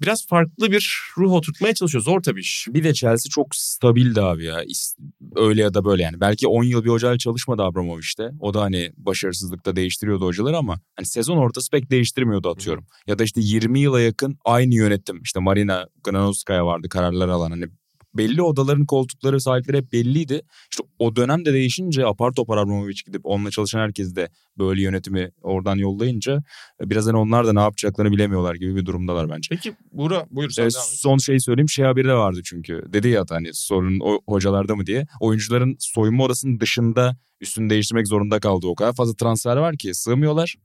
[0.00, 2.04] Biraz farklı bir ruh oturtmaya çalışıyor.
[2.04, 2.66] Zor tabii iş.
[2.70, 4.62] Bir de Chelsea çok stabildi abi ya.
[5.36, 6.20] Öyle ya da böyle yani.
[6.20, 8.30] Belki 10 yıl bir hocayla çalışmadı Abramovich'te.
[8.40, 12.86] O da hani başarısızlıkta değiştiriyordu hocaları ama hani sezon ortası pek değiştirmiyordu atıyorum.
[13.06, 15.22] Ya da işte 20 yıla yakın aynı yönetim.
[15.22, 17.50] İşte Marina Granovskaya vardı kararlar alan.
[17.50, 17.66] Hani
[18.14, 20.42] belli odaların koltukları sahipleri hep belliydi.
[20.70, 25.76] İşte o dönemde değişince apar topar Abramovich gidip onunla çalışan herkes de böyle yönetimi oradan
[25.76, 26.42] yollayınca
[26.80, 29.48] biraz hani onlar da ne yapacaklarını bilemiyorlar gibi bir durumdalar bence.
[29.50, 32.84] Peki Buğra buyur sen Ee, son şey söyleyeyim şey haberi de vardı çünkü.
[32.92, 35.06] Dedi ya hani sorun o hocalarda mı diye.
[35.20, 38.66] Oyuncuların soyunma odasının dışında üstünü değiştirmek zorunda kaldı.
[38.66, 40.56] O kadar fazla transfer var ki sığmıyorlar.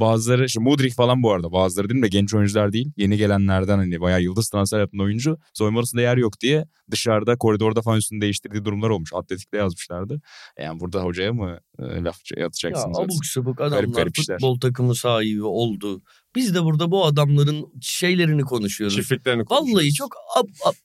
[0.00, 2.92] Bazıları işte Mudrik falan bu arada bazıları değil mi de genç oyuncular değil.
[2.96, 5.38] Yeni gelenlerden hani bayağı yıldız transfer yapan oyuncu.
[5.54, 9.10] Soyunma odasında yer yok diye dışarıda koridorda falan üstünü değiştirdiği durumlar olmuş.
[9.14, 10.20] Atletik'te yazmışlardı.
[10.58, 12.98] Yani burada hocaya mı e, laf Ya atacaksınız?
[12.98, 14.36] abuk sabuk adamlar garip işler.
[14.36, 16.02] futbol takımı sahibi oldu.
[16.34, 18.96] Biz de burada bu adamların şeylerini konuşuyoruz.
[18.96, 20.76] Çiftliklerini Vallahi çok ab, ab-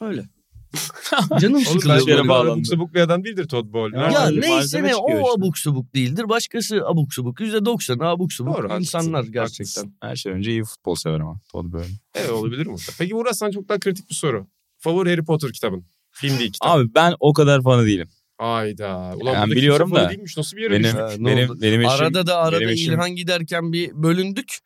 [0.00, 0.24] öyle.
[1.40, 1.98] Canım Oğlum sıkılıyor.
[2.00, 2.52] ben böyle bağlandı.
[2.52, 4.00] abuk sabuk bir adam değildir Todd Bowley.
[4.00, 5.30] Ya, Ya neyse ne o işte.
[5.38, 6.28] abuk subuk değildir.
[6.28, 7.40] Başkası abuk subuk.
[7.40, 9.32] Yüzde doksanı abuk subuk Doğru, insanlar haklısın.
[9.32, 9.92] gerçekten.
[10.02, 11.40] Her şey önce iyi futbol sever ama.
[11.52, 11.86] Todd böyle.
[12.14, 12.76] Evet olabilir mi?
[12.98, 14.46] Peki Buğra sana çok daha kritik bir soru.
[14.78, 15.84] Favori Harry Potter kitabın.
[16.10, 16.70] Film değil kitap.
[16.70, 18.08] Abi ben o kadar fanı değilim.
[18.38, 18.96] Ayda.
[18.96, 20.10] Ulan Ben buradaki biliyorum da.
[20.10, 20.36] Değilmiş.
[20.36, 21.00] Nasıl bir yere Benim düştük?
[21.26, 21.58] Benim oldu?
[21.62, 24.58] benim eşim Arada da arada benim eşim- İlhan giderken bir bölündük.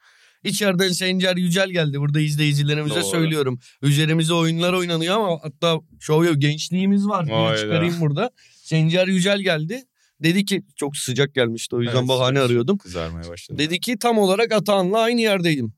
[0.44, 2.00] İçeriden Sencer Yücel geldi.
[2.00, 3.04] Burada izleyicilerimize Doğru.
[3.04, 3.58] söylüyorum.
[3.82, 6.24] Üzerimize oyunlar oynanıyor ama hatta şov.
[6.34, 7.28] Gençliğimiz var.
[7.28, 7.56] Hayda.
[7.58, 8.30] çıkarayım burada.
[8.62, 9.82] Sencer Yücel geldi.
[10.22, 12.46] Dedi ki çok sıcak gelmişti o yüzden Evet, bahane sıcak.
[12.46, 12.78] arıyordum.
[12.78, 13.58] kızarmaya başladı.
[13.58, 15.72] Dedi ki tam olarak Atahan'la aynı yerdeydim.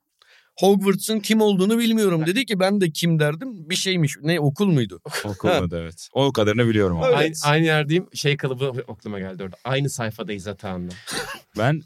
[0.58, 2.26] Hogwarts'ın kim olduğunu bilmiyorum.
[2.26, 3.70] Dedi ki ben de kim derdim.
[3.70, 4.16] Bir şeymiş.
[4.22, 5.00] Ne okul muydu?
[5.24, 6.08] Okulda evet.
[6.12, 7.06] O kadarını biliyorum ama.
[7.06, 7.16] Öyle.
[7.16, 8.06] Aynı, aynı yerdeyim.
[8.14, 9.56] Şey kalıbı aklıma geldi orada.
[9.64, 10.92] Aynı sayfadayız Atahan'la.
[11.58, 11.82] Ben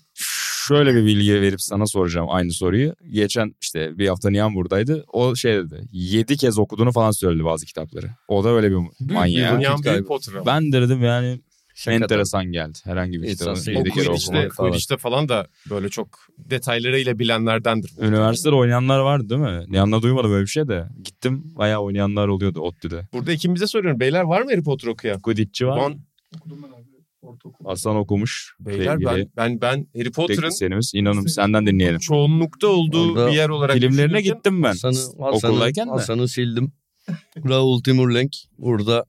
[0.69, 2.95] şöyle bir bilgi verip sana soracağım aynı soruyu.
[3.11, 5.05] Geçen işte bir hafta Nihan buradaydı.
[5.13, 5.83] O şey dedi.
[5.93, 8.07] Yedi kez okuduğunu falan söyledi bazı kitapları.
[8.29, 9.63] O da öyle bir manyak.
[9.63, 9.85] kaybı.
[9.85, 10.47] büyük Potter ama.
[10.47, 11.41] Ben de dedim yani
[11.75, 12.03] Şakadan.
[12.03, 12.79] enteresan geldi.
[12.85, 14.57] Herhangi bir kitabı O kere Quidditch'te- okumak.
[14.57, 16.09] Quidditch'te, falan da böyle çok
[16.39, 17.91] detaylarıyla bilenlerdendir.
[18.01, 19.65] Üniversitede oynayanlar vardı değil mi?
[19.69, 20.87] Nihan'la duymadım böyle bir şey de.
[21.05, 23.09] Gittim bayağı oynayanlar oluyordu ODTÜ'de.
[23.13, 24.01] Burada ikimize soruyorum.
[24.01, 25.21] Beyler var mı Harry Potter okuyan?
[25.21, 25.93] Quidditch'çi var.
[27.23, 28.55] Van, Hasan okumuş.
[28.61, 30.93] beyler ben, ben, ben Harry Potter'ın teknisyenimiz.
[30.95, 31.99] İnanın senden dinleyelim.
[31.99, 34.69] çoğunlukta olduğu Orada bir yer olarak Filmlerine gittim ben.
[34.69, 35.91] Hasan'ı, Hasan'ı, Okuldayken de.
[35.91, 36.73] Hasan'ı sildim.
[37.49, 39.05] Raul Timurlenk burada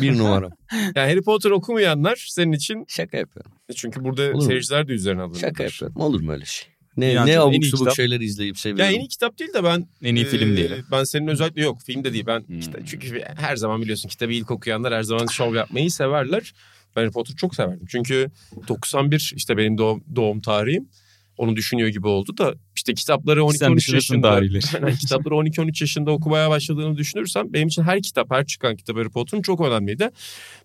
[0.00, 0.50] bir numara.
[0.96, 3.52] Yani Harry Potter okumayanlar senin için Şaka yapıyorum.
[3.76, 4.42] çünkü burada Olur mu?
[4.42, 5.40] seyirciler de üzerine alınıyor.
[5.40, 5.96] Şaka yapıyorum.
[6.00, 6.68] Olur mu öyle şey?
[6.96, 7.96] Ne, İnan ne en abuk subuk kitap.
[7.96, 8.94] şeyler izleyip Ya seviyorum.
[8.94, 10.70] en iyi kitap değil de ben En iyi film değil.
[10.90, 12.26] Ben senin özellikle yok film de değil.
[12.26, 12.58] Ben Hmm.
[12.58, 16.52] işte çünkü her zaman biliyorsun kitabı ilk okuyanlar her zaman şov yapmayı severler.
[16.96, 17.86] Ben Harry Potter'ı çok severdim.
[17.88, 18.30] Çünkü
[18.68, 20.88] 91 işte benim doğum, doğum tarihim.
[21.36, 24.30] Onu düşünüyor gibi oldu da işte kitapları Sen 12-13 düşünürsün yaşında.
[24.74, 29.10] Aynen, kitapları 12-13 yaşında okumaya başladığını düşünürsem benim için her kitap her çıkan kitap Harry
[29.10, 30.10] Potter'ın çok önemliydi.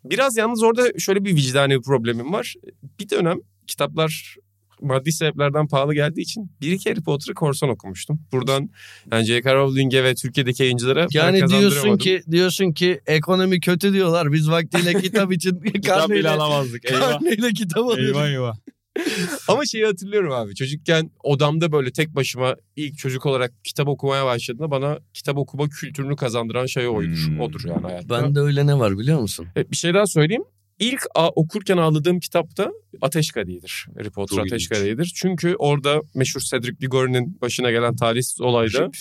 [0.06, 2.56] Biraz yalnız orada şöyle bir vicdani bir problemim var.
[3.00, 4.36] Bir dönem kitaplar
[4.82, 8.20] maddi sebeplerden pahalı geldiği için bir iki Harry Potter'ı korsan okumuştum.
[8.32, 8.70] Buradan
[9.12, 9.56] yani J.K.
[9.56, 14.32] Rowling'e ve Türkiye'deki yayıncılara Yani diyorsun ki diyorsun ki ekonomi kötü diyorlar.
[14.32, 16.92] Biz vaktiyle kitap için Kitap bile alamazdık.
[16.92, 17.12] Eyvah.
[17.12, 18.06] karneyle kitap alıyoruz.
[18.18, 18.56] eyvah eyvah.
[19.48, 20.56] Ama şeyi hatırlıyorum abi.
[20.56, 26.16] Çocukken odamda böyle tek başıma ilk çocuk olarak kitap okumaya başladığında bana kitap okuma kültürünü
[26.16, 27.28] kazandıran şey oydur.
[27.28, 27.40] Hmm.
[27.40, 28.24] Odur yani hayatta.
[28.24, 29.48] Ben de öyle ne var biliyor musun?
[29.58, 30.44] E, Bir şey daha söyleyeyim.
[30.80, 32.72] İlk a- okurken ağladığım kitap da
[33.02, 33.88] Ateş Kadehi'dir.
[33.98, 34.68] Harry Potter Çok Ateş.
[34.68, 35.12] Kadehi'dir.
[35.16, 38.92] Çünkü orada meşhur Cedric Diggory'nin başına gelen talihsiz olayda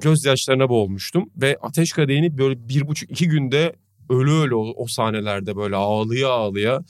[0.00, 1.30] gözyaşlarına boğulmuştum.
[1.36, 3.74] Ve Ateş Kadehi'ni böyle bir buçuk iki günde
[4.10, 6.80] ölü ölü o, o sahnelerde böyle ağlıya ağlıya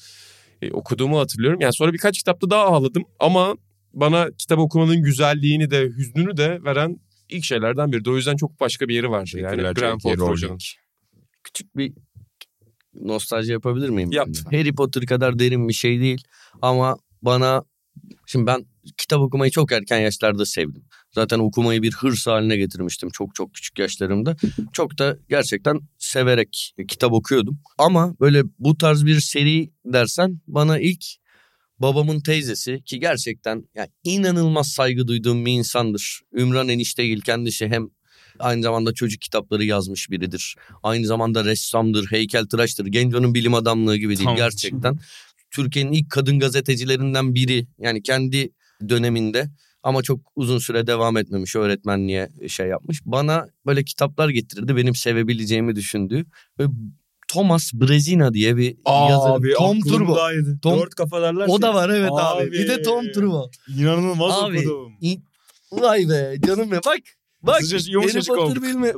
[0.63, 1.61] e, okuduğumu hatırlıyorum.
[1.61, 3.57] Yani sonra birkaç kitapta daha ağladım ama
[3.93, 8.11] bana kitap okumanın güzelliğini de hüznünü de veren ilk şeylerden biri.
[8.11, 9.33] O yüzden çok başka bir yeri var.
[9.37, 9.99] Yani Graham.
[9.99, 10.59] Potter hocanın.
[11.45, 11.93] Küçük bir
[13.01, 14.13] nostalji yapabilir miyim?
[14.13, 14.29] Yap.
[14.51, 16.23] Harry Potter kadar derin bir şey değil
[16.63, 17.65] ama bana
[18.27, 18.67] şimdi ben
[18.99, 20.85] kitap okumayı çok erken yaşlarda sevdim.
[21.15, 24.37] Zaten okumayı bir hırs haline getirmiştim çok çok küçük yaşlarımda.
[24.73, 27.61] Çok da gerçekten severek kitap okuyordum.
[27.79, 31.05] Ama böyle bu tarz bir seri dersen bana ilk
[31.79, 36.21] babamın teyzesi ki gerçekten yani inanılmaz saygı duyduğum bir insandır.
[36.33, 37.89] Ümran Eniştegil kendisi hem
[38.39, 40.57] aynı zamanda çocuk kitapları yazmış biridir.
[40.83, 42.87] Aynı zamanda ressamdır, heykeltıraştır.
[42.87, 44.37] Genco'nun bilim adamlığı gibi değil Tamam.
[44.37, 44.99] gerçekten.
[45.51, 47.67] Türkiye'nin ilk kadın gazetecilerinden biri.
[47.79, 48.51] Yani kendi
[48.89, 49.51] döneminde
[49.83, 53.01] ama çok uzun süre devam etmemiş öğretmenliğe şey yapmış.
[53.05, 56.27] Bana böyle kitaplar getirirdi benim sevebileceğimi düşündüğü.
[56.59, 56.65] Ve
[57.29, 59.55] Thomas Brezina diye bir yazarı.
[59.55, 60.17] Tom Turbo.
[60.63, 61.47] Tom- Dört kafadarlar.
[61.49, 62.43] O da var evet abi.
[62.43, 62.53] Abi.
[62.53, 63.51] Bir de Tom Turbo.
[63.79, 64.93] İnanılmaz Abi, okudum.
[65.01, 65.21] İ-
[65.73, 67.01] Vay be canım benim bak.
[67.47, 68.37] Bak Sıcacık, yumuşacık.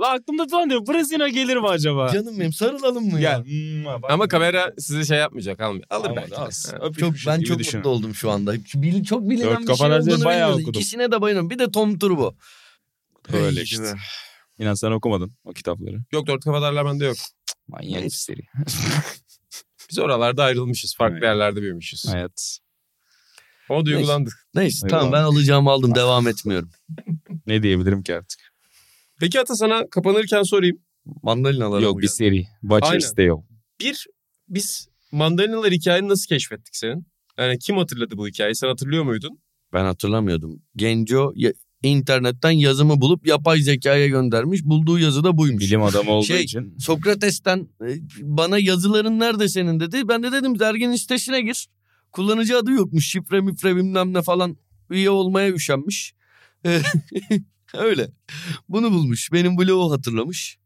[0.01, 0.87] La aklımda falan diyor.
[0.87, 2.13] Brezina gelir mi acaba?
[2.13, 3.43] Canım benim sarılalım mı ya?
[3.45, 3.45] Gel.
[3.45, 4.11] Hmm, bak.
[4.11, 5.61] Ama kamera size şey yapmayacak.
[5.61, 6.31] Alır, alır Almadı, belki.
[6.31, 6.37] de.
[6.37, 6.73] az.
[6.73, 6.93] Ha.
[7.01, 7.79] Çok bir şey ben gibi çok düşün.
[7.79, 8.55] mutlu oldum şu anda.
[8.75, 10.69] Bil, çok bilinen Dört bir şey kafalar olduğunu bayağı okudum.
[10.71, 11.51] İkisine de bayılıyorum.
[11.51, 12.35] Bir de Tom Turbo.
[13.33, 13.95] Böyle işte.
[14.59, 15.97] İnan sen okumadın o kitapları.
[16.13, 17.17] Yok dört kafadarlar bende yok.
[17.69, 18.41] Manyak bir seri.
[19.91, 20.95] Biz oralarda ayrılmışız.
[20.97, 21.25] Farklı Evet.
[21.25, 22.09] yerlerde büyümüşüz.
[22.09, 22.59] Hayat.
[23.71, 24.47] Ama duygulandık.
[24.55, 25.01] Neyse Eyvallah.
[25.01, 25.95] tamam ben alacağımı aldım.
[25.95, 26.71] Devam etmiyorum.
[27.47, 28.41] Ne diyebilirim ki artık?
[29.21, 30.79] Peki Ata sana kapanırken sorayım.
[31.23, 32.45] Mandalinalara Yok mı bir seri.
[32.61, 33.31] Watcher's Tale.
[33.81, 34.07] Bir,
[34.49, 37.07] biz mandalinalar hikayeni nasıl keşfettik senin?
[37.39, 38.55] Yani kim hatırladı bu hikayeyi?
[38.57, 39.39] Sen hatırlıyor muydun?
[39.73, 40.63] Ben hatırlamıyordum.
[40.77, 41.53] Genco ya-
[41.83, 44.65] internetten yazımı bulup yapay zekaya göndermiş.
[44.65, 45.63] Bulduğu yazı da buymuş.
[45.65, 46.75] Bilim adamı olduğu Şey, için.
[46.79, 47.89] Sokrates'ten e,
[48.21, 50.09] bana yazıların nerede senin dedi.
[50.09, 51.69] Ben de dedim derginin sitesine gir.
[52.17, 53.09] Kullanıcı adı yokmuş.
[53.09, 54.57] Şifre mifre bilmem ne falan
[54.91, 56.15] üye olmaya üşenmiş.
[56.67, 56.81] E,
[57.75, 58.11] Öyle.
[58.69, 59.33] Bunu bulmuş.
[59.33, 60.59] Benim blogu hatırlamış.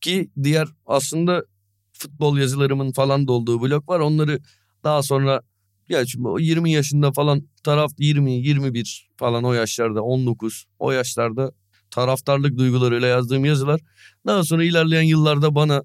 [0.00, 1.44] Ki diğer aslında
[1.92, 4.00] futbol yazılarımın falan da olduğu blog var.
[4.00, 4.40] Onları
[4.84, 5.42] daha sonra
[5.88, 11.52] ya şimdi o 20 yaşında falan taraf 20, 21 falan o yaşlarda 19 o yaşlarda
[11.90, 13.80] taraftarlık duygularıyla yazdığım yazılar
[14.26, 15.82] daha sonra ilerleyen yıllarda bana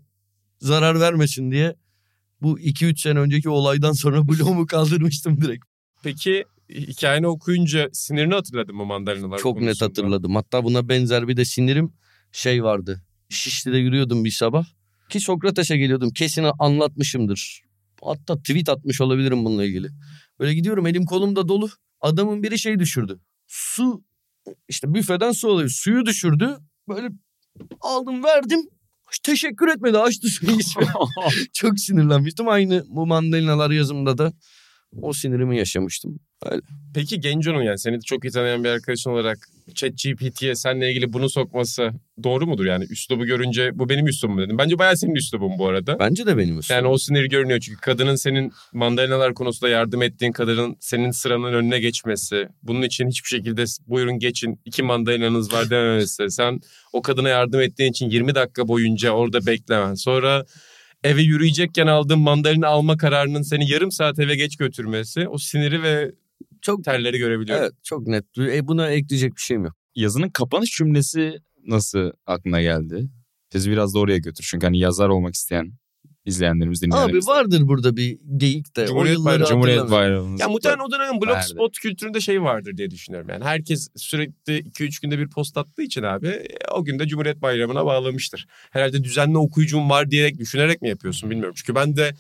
[0.60, 1.76] zarar vermesin diye
[2.44, 5.66] bu 2-3 sene önceki olaydan sonra blogumu kaldırmıştım direkt.
[6.04, 9.90] Peki hikayeni okuyunca sinirini hatırladın mı mandalinalar Çok net konusunda?
[9.90, 10.36] hatırladım.
[10.36, 11.94] Hatta buna benzer bir de sinirim
[12.32, 13.04] şey vardı.
[13.30, 14.66] Şişli'de yürüyordum bir sabah.
[15.10, 16.10] Ki Sokrates'e geliyordum.
[16.10, 17.62] Kesin anlatmışımdır.
[18.04, 19.90] Hatta tweet atmış olabilirim bununla ilgili.
[20.40, 21.70] Böyle gidiyorum elim kolum da dolu.
[22.02, 23.20] Adamın biri şey düşürdü.
[23.48, 24.04] Su
[24.70, 25.70] işte büfeden su alıyor.
[25.70, 26.58] Suyu düşürdü.
[26.90, 27.10] Böyle
[27.82, 28.60] aldım verdim.
[29.24, 29.98] Teşekkür etmedi.
[29.98, 30.88] Açtı suyu içmeye.
[31.54, 32.48] Çok sinirlenmiştim.
[32.48, 34.34] Aynı bu mandalinalar yazımda da
[35.02, 36.20] o sinirimi yaşamıştım.
[36.94, 39.38] Peki Genco'nun yani seni de çok iyi tanıyan bir arkadaşın olarak
[39.76, 41.92] ChatGPT'ye seninle ilgili bunu sokması
[42.24, 42.66] doğru mudur?
[42.66, 44.58] Yani üslubu görünce bu benim üslubum dedim.
[44.58, 46.00] Bence bayağı senin üslubun bu arada.
[46.00, 46.76] Bence de benim üstüm.
[46.76, 51.80] Yani o sinir görünüyor çünkü kadının senin mandalinalar konusunda yardım ettiğin kadının senin sıranın önüne
[51.80, 56.60] geçmesi, bunun için hiçbir şekilde buyurun geçin iki mandalinanız var dememesi, sen
[56.94, 60.46] o kadına yardım ettiğin için 20 dakika boyunca orada beklemen, sonra
[61.04, 66.12] eve yürüyecekken aldığın mandalina alma kararının seni yarım saat eve geç götürmesi, o siniri ve
[66.62, 67.64] çok terleri görebiliyorum.
[67.64, 68.26] Evet çok net.
[68.38, 69.74] E, buna ekleyecek bir şeyim yok.
[69.96, 71.38] Yazının kapanış cümlesi
[71.68, 73.10] nasıl aklına geldi?
[73.52, 74.46] Sizi biraz da oraya götür.
[74.50, 75.74] Çünkü hani yazar olmak isteyen
[76.26, 77.28] izleyenlerimiz Abi dinleyenlerimiz.
[77.28, 78.88] vardır burada bir geyik de.
[78.88, 79.92] Cumhuriyet o Cumhuriyet hatırlamıyorum.
[79.92, 80.42] Bayramımız.
[80.42, 83.30] Ya muhtemelen o dönemin blogspot kültüründe şey vardır diye düşünüyorum.
[83.30, 87.86] Yani herkes sürekli 2-3 günde bir post attığı için abi o gün de Cumhuriyet Bayramı'na
[87.86, 88.48] bağlamıştır.
[88.72, 91.54] Herhalde düzenli okuyucum var diyerek düşünerek mi yapıyorsun bilmiyorum.
[91.58, 92.12] Çünkü ben de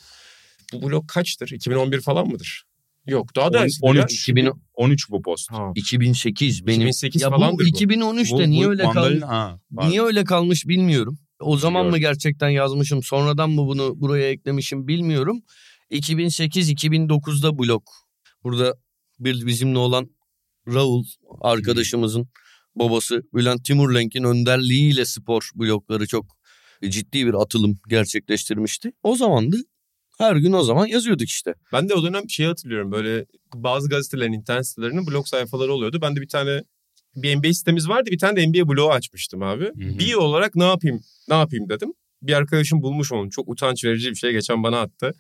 [0.73, 1.49] bu blog kaçtır?
[1.49, 2.63] 2011 falan mıdır?
[3.07, 4.01] Yok daha da On- eskidir ya.
[4.03, 4.13] 13.
[4.13, 5.51] 2000, 13 bu post.
[5.51, 5.71] Ha.
[5.75, 6.81] 2008 benim.
[6.81, 7.67] 2008 ya bu falandır bu.
[7.67, 9.21] 2013'te Bu- niye bu öyle kalmış?
[9.23, 9.59] Ha.
[9.71, 11.17] Niye öyle kalmış bilmiyorum.
[11.43, 15.41] O zaman mı gerçekten yazmışım sonradan mı bunu buraya eklemişim bilmiyorum.
[15.91, 17.83] 2008-2009'da blog.
[18.43, 18.75] Burada
[19.19, 20.09] bir bizimle olan
[20.67, 21.03] Raul
[21.41, 22.29] arkadaşımızın
[22.75, 26.25] babası Bülent Timurlenk'in önderliğiyle spor blokları çok
[26.89, 28.91] ciddi bir atılım gerçekleştirmişti.
[29.03, 29.57] O zamandı
[30.17, 31.53] her gün o zaman yazıyorduk işte.
[31.73, 35.99] Ben de o dönem şeyi hatırlıyorum böyle bazı gazetelerin internet sitelerinin blog sayfaları oluyordu.
[36.01, 36.61] Ben de bir tane
[37.15, 39.63] bir NBA sitemiz vardı bir tane de NBA blogu açmıştım abi.
[39.65, 39.99] Hı hı.
[39.99, 41.93] Bir olarak ne yapayım ne yapayım dedim.
[42.21, 45.13] Bir arkadaşım bulmuş onu çok utanç verici bir şey geçen bana attı.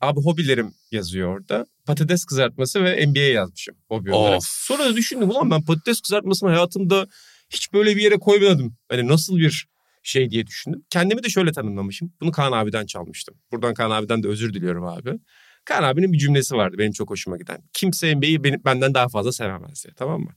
[0.00, 1.66] Abi hobilerim yazıyor orada.
[1.86, 4.38] Patates kızartması ve NBA yazmışım hobi olarak.
[4.38, 4.44] Of.
[4.44, 7.06] Sonra da düşündüm ulan ben patates kızartmasını hayatımda
[7.50, 8.76] hiç böyle bir yere koymadım.
[8.88, 9.68] Hani nasıl bir
[10.02, 10.84] şey diye düşündüm.
[10.90, 12.12] Kendimi de şöyle tanımlamışım.
[12.20, 13.34] Bunu Kaan abiden çalmıştım.
[13.52, 15.18] Buradan Kaan abiden de özür diliyorum abi.
[15.64, 17.58] Kaan abinin bir cümlesi vardı benim çok hoşuma giden.
[17.72, 20.30] Kimse NBA'yi benden daha fazla sevemez diye tamam mı?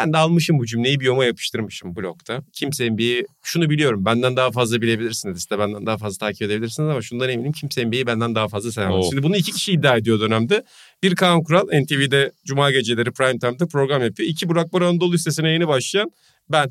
[0.00, 2.42] Ben de almışım bu cümleyi biyoma yapıştırmışım blogda.
[2.52, 5.38] Kimse NBA'yi şunu biliyorum benden daha fazla bilebilirsiniz.
[5.38, 9.04] işte benden daha fazla takip edebilirsiniz ama şundan eminim kimse NBA'yi benden daha fazla sevemez.
[9.04, 9.10] Oh.
[9.10, 10.64] Şimdi bunu iki kişi iddia ediyor dönemde.
[11.02, 14.28] Bir Kaan Kural NTV'de Cuma geceleri prime time'da program yapıyor.
[14.28, 16.10] İki Burak Bora Anadolu listesine yeni başlayan
[16.48, 16.66] ben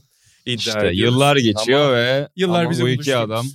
[0.45, 0.95] iddia İşte ediyorum.
[0.95, 3.45] yıllar geçiyor Ama- ve Yıllar ama bu iki adam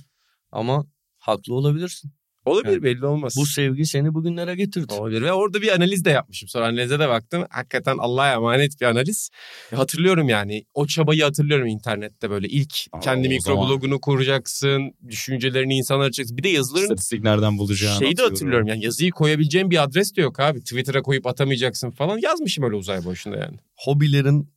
[0.51, 0.85] Ama
[1.17, 2.11] haklı olabilirsin.
[2.45, 3.35] Olabilir Yani belli olmaz.
[3.37, 4.93] Bu sevgi seni bugünlere getirdi.
[4.93, 6.49] Olabilir ve orada bir analiz de yapmışım.
[6.49, 7.45] Sonra analize de baktım.
[7.49, 9.29] Hakikaten Allah'a emanet bir analiz.
[9.75, 10.65] Hatırlıyorum yani.
[10.73, 12.47] O çabayı hatırlıyorum internette böyle.
[12.47, 14.91] ilk Aa, kendi mikroblogunu kuracaksın.
[15.09, 16.37] Düşüncelerini insanlara açacaksın.
[16.37, 18.67] Bir de yazıların istatistik nereden bulacağını şeyi de hatırlıyorum.
[18.67, 20.59] Yani yazıyı koyabileceğin bir adres de yok abi.
[20.59, 22.17] Twitter'a koyup atamayacaksın falan.
[22.17, 23.57] Yazmışım öyle uzay boşunda yani.
[23.75, 24.49] Hobilerin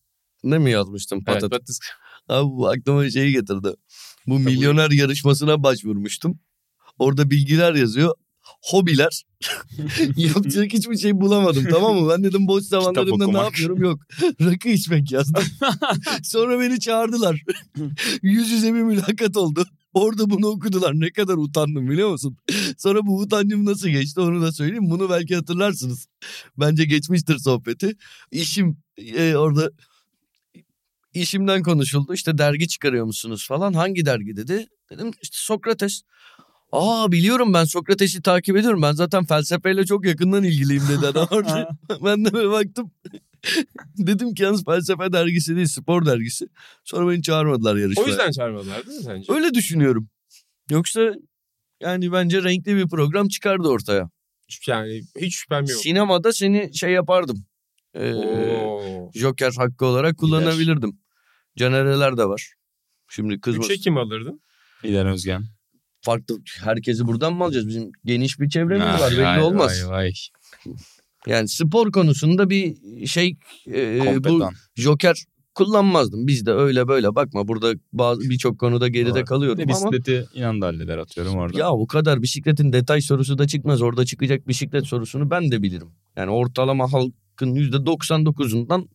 [0.44, 1.50] ne mi yazmıştın Evet, patates?
[1.50, 1.78] patates.
[2.28, 3.68] Abi bu aklıma şeyi getirdi.
[4.26, 6.38] Bu milyoner yarışmasına başvurmuştum.
[6.98, 8.14] Orada bilgiler yazıyor.
[8.62, 9.22] Hobiler.
[10.16, 12.10] Yapacak hiçbir şey bulamadım tamam mı?
[12.10, 13.82] Ben dedim boş zamanlarımda ne yapıyorum?
[13.82, 14.00] Yok.
[14.40, 15.44] Rakı içmek yazdım.
[16.22, 17.42] Sonra beni çağırdılar.
[18.22, 19.66] Yüz yüze bir mülakat oldu.
[19.94, 21.00] Orada bunu okudular.
[21.00, 22.36] Ne kadar utandım biliyor musun?
[22.78, 24.90] Sonra bu utancım nasıl geçti onu da söyleyeyim.
[24.90, 26.06] Bunu belki hatırlarsınız.
[26.56, 27.96] Bence geçmiştir sohbeti.
[28.30, 29.70] İşim e, orada
[31.14, 32.14] işimden konuşuldu.
[32.14, 33.72] İşte dergi çıkarıyor musunuz falan.
[33.72, 34.66] Hangi dergi dedi.
[34.90, 36.02] Dedim işte Sokrates.
[36.72, 38.82] Aa biliyorum ben Sokrates'i takip ediyorum.
[38.82, 41.68] Ben zaten felsefeyle çok yakından ilgiliyim dedi adam orada.
[42.04, 42.90] ben de böyle baktım.
[43.98, 46.46] Dedim ki yalnız felsefe dergisi değil spor dergisi.
[46.84, 48.04] Sonra beni çağırmadılar yarışmaya.
[48.04, 49.32] O yüzden çağırmadılar değil mi sence?
[49.32, 50.08] Öyle düşünüyorum.
[50.70, 51.14] Yoksa
[51.80, 54.10] yani bence renkli bir program çıkardı ortaya.
[54.66, 55.80] Yani hiç şüphem yok.
[55.80, 57.44] Sinemada seni şey yapardım.
[57.94, 59.10] Ee, Oo.
[59.14, 61.00] Joker hakkı olarak kullanabilirdim.
[61.56, 62.52] Canereler de var.
[63.08, 63.72] Şimdi kızmasın.
[63.72, 64.40] Üçe kim alırdın?
[64.84, 65.44] İlhan Özgen.
[66.00, 67.68] Farklı herkesi buradan mı alacağız?
[67.68, 69.84] Bizim geniş bir çevremiz Vay, var belli vay, olmaz.
[69.84, 70.12] Vay vay.
[71.26, 72.76] Yani spor konusunda bir
[73.06, 73.36] şey
[73.66, 74.50] e, bu.
[74.76, 75.24] Joker
[75.58, 76.26] kullanmazdım.
[76.26, 79.26] Biz de öyle böyle bakma burada bazı birçok konuda geride Var.
[79.26, 81.58] kalıyorum ama bisikleti inan da halleder atıyorum orada.
[81.58, 83.82] ya o kadar bisikletin detay sorusu da çıkmaz.
[83.82, 85.88] Orada çıkacak bisiklet sorusunu ben de bilirim.
[86.16, 88.88] Yani ortalama halkın %99'undan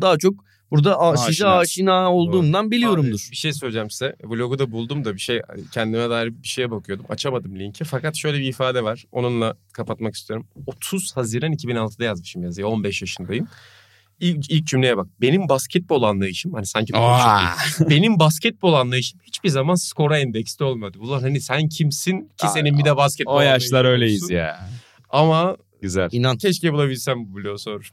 [0.00, 0.34] daha çok
[0.76, 2.12] burada a- size Aşina.
[2.12, 3.24] olduğumdan biliyorumdur.
[3.26, 4.16] Abi, bir şey söyleyeceğim size.
[4.24, 5.40] Blogu da buldum da bir şey
[5.72, 7.06] kendime dair bir şeye bakıyordum.
[7.08, 7.84] Açamadım linki.
[7.84, 9.04] Fakat şöyle bir ifade var.
[9.12, 10.46] Onunla kapatmak istiyorum.
[10.66, 12.66] 30 Haziran 2006'da yazmışım yazıyı.
[12.66, 13.48] 15 yaşındayım.
[14.20, 15.06] İlk, ilk cümleye bak.
[15.20, 16.92] Benim basketbol anlayışım hani sanki
[17.90, 20.98] benim basketbol anlayışım hiçbir zaman skora endekste olmadı.
[21.00, 24.34] Ulan hani sen kimsin ki senin bir de basketbol O yaşlar anlayışın öyleyiz olsun?
[24.34, 24.68] ya.
[25.10, 26.08] Ama Güzel.
[26.12, 27.90] İnan keşke bulabilsem bu bloğu sor.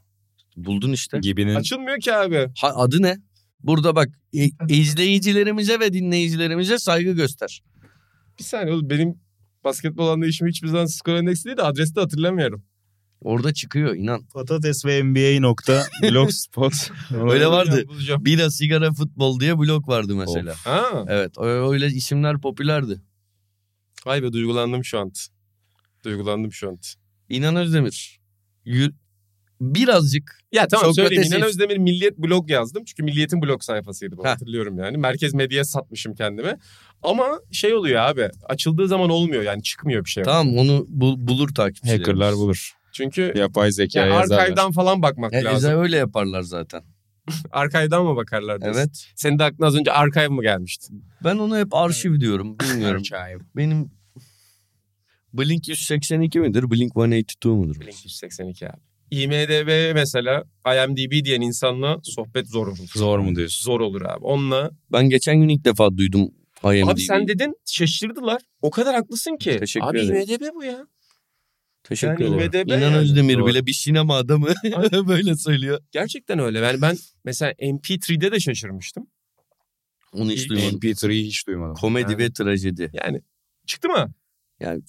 [0.56, 1.18] Buldun işte.
[1.18, 2.48] Gibinin Açılmıyor ki abi.
[2.58, 3.16] Ha, adı ne?
[3.60, 7.62] Burada bak e- izleyicilerimize ve dinleyicilerimize saygı göster.
[8.38, 9.20] Bir saniye oğlum benim
[9.64, 12.64] basketbol anlayışım hiçbir zaman skor endeksi değil de adresi de hatırlamıyorum.
[13.20, 14.26] Orada çıkıyor inan.
[14.34, 16.72] patates ve NBA nokta blogspot.
[17.30, 17.84] Öyle vardı.
[17.88, 18.24] Bulacağım.
[18.24, 20.54] Bira sigara futbol diye blog vardı mesela.
[20.64, 21.04] Ha.
[21.08, 23.00] Evet öyle isimler popülerdi.
[24.06, 25.12] Vay be duygulandım şu an.
[26.04, 26.78] Duygulandım şu an.
[27.28, 28.20] İnan Özdemir.
[28.66, 28.94] Yü-
[29.62, 31.32] Birazcık Ya tamam Sokrates söyleyeyim.
[31.36, 32.84] İnan Özdemir Milliyet blog yazdım.
[32.84, 34.30] Çünkü Milliyet'in blog sayfasıydı bu Heh.
[34.30, 34.96] hatırlıyorum yani.
[34.96, 36.56] Merkez Medya'ya satmışım kendime.
[37.02, 38.28] Ama şey oluyor abi.
[38.48, 40.24] Açıldığı zaman olmuyor yani çıkmıyor bir şey.
[40.24, 42.08] tamam onu bul- bulur takipçilerimiz.
[42.08, 42.72] Hackerlar bulur.
[42.92, 44.38] Çünkü Yapay zeka yani yazarlar.
[44.42, 45.56] arkaydan falan bakmak E, lazım.
[45.70, 46.82] Eze öyle yaparlar zaten.
[47.50, 48.80] Arkaydan mı bakarlar diyorsun?
[48.80, 49.06] Evet.
[49.16, 50.92] Senin de aklına az önce archive mı gelmişti?
[51.24, 52.56] Ben onu hep arşiv diyorum.
[52.58, 53.02] Bilmiyorum.
[53.56, 53.90] Benim
[55.32, 56.70] Blink 182 midir?
[56.70, 57.80] Blink 182 mudur?
[57.80, 58.76] Blink 182 abi.
[59.12, 62.88] IMDB mesela IMDB diyen insanla sohbet zor olur.
[62.94, 63.64] Zor mu diyorsun?
[63.64, 64.24] Zor olur abi.
[64.24, 66.30] Onunla Ben geçen gün ilk defa duydum
[66.64, 66.84] IMDb'yi.
[66.84, 68.42] Abi sen dedin şaşırdılar.
[68.62, 69.56] O kadar haklısın ki.
[69.58, 70.16] Teşekkür Abi ederim.
[70.16, 70.86] IMDB bu ya.
[71.84, 72.60] Teşekkür Yani ederim.
[72.68, 72.96] IMDb İnan yani.
[72.96, 73.46] Özdemir Doğru.
[73.46, 74.46] bile bir sinema adamı
[75.08, 75.80] böyle söylüyor.
[75.92, 76.58] Gerçekten öyle.
[76.58, 79.06] Yani ben mesela MP3'de de şaşırmıştım.
[80.12, 80.78] Onu hiç duymadım.
[80.78, 81.74] MP3'yi hiç duymadım.
[81.74, 82.22] Komedi Yani.
[82.22, 82.90] ve trajedi.
[82.92, 83.20] Yani
[83.66, 84.14] çıktı mı?
[84.60, 84.82] Yani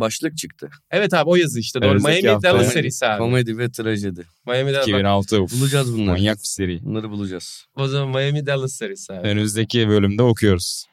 [0.00, 0.70] başlık çıktı.
[0.90, 1.88] Evet abi o yazı işte doğru.
[1.90, 3.18] Önümüzdeki Miami Dallas serisi abi.
[3.18, 4.26] Komedi ve trajedi.
[4.46, 4.88] Miami Dallas.
[4.88, 6.06] 2006 uf, Bulacağız bunları.
[6.06, 6.84] manyak bir seri.
[6.84, 7.66] Bunları bulacağız.
[7.76, 9.28] O zaman Miami Dallas serisi abi.
[9.28, 10.86] Önümüzdeki bölümde okuyoruz.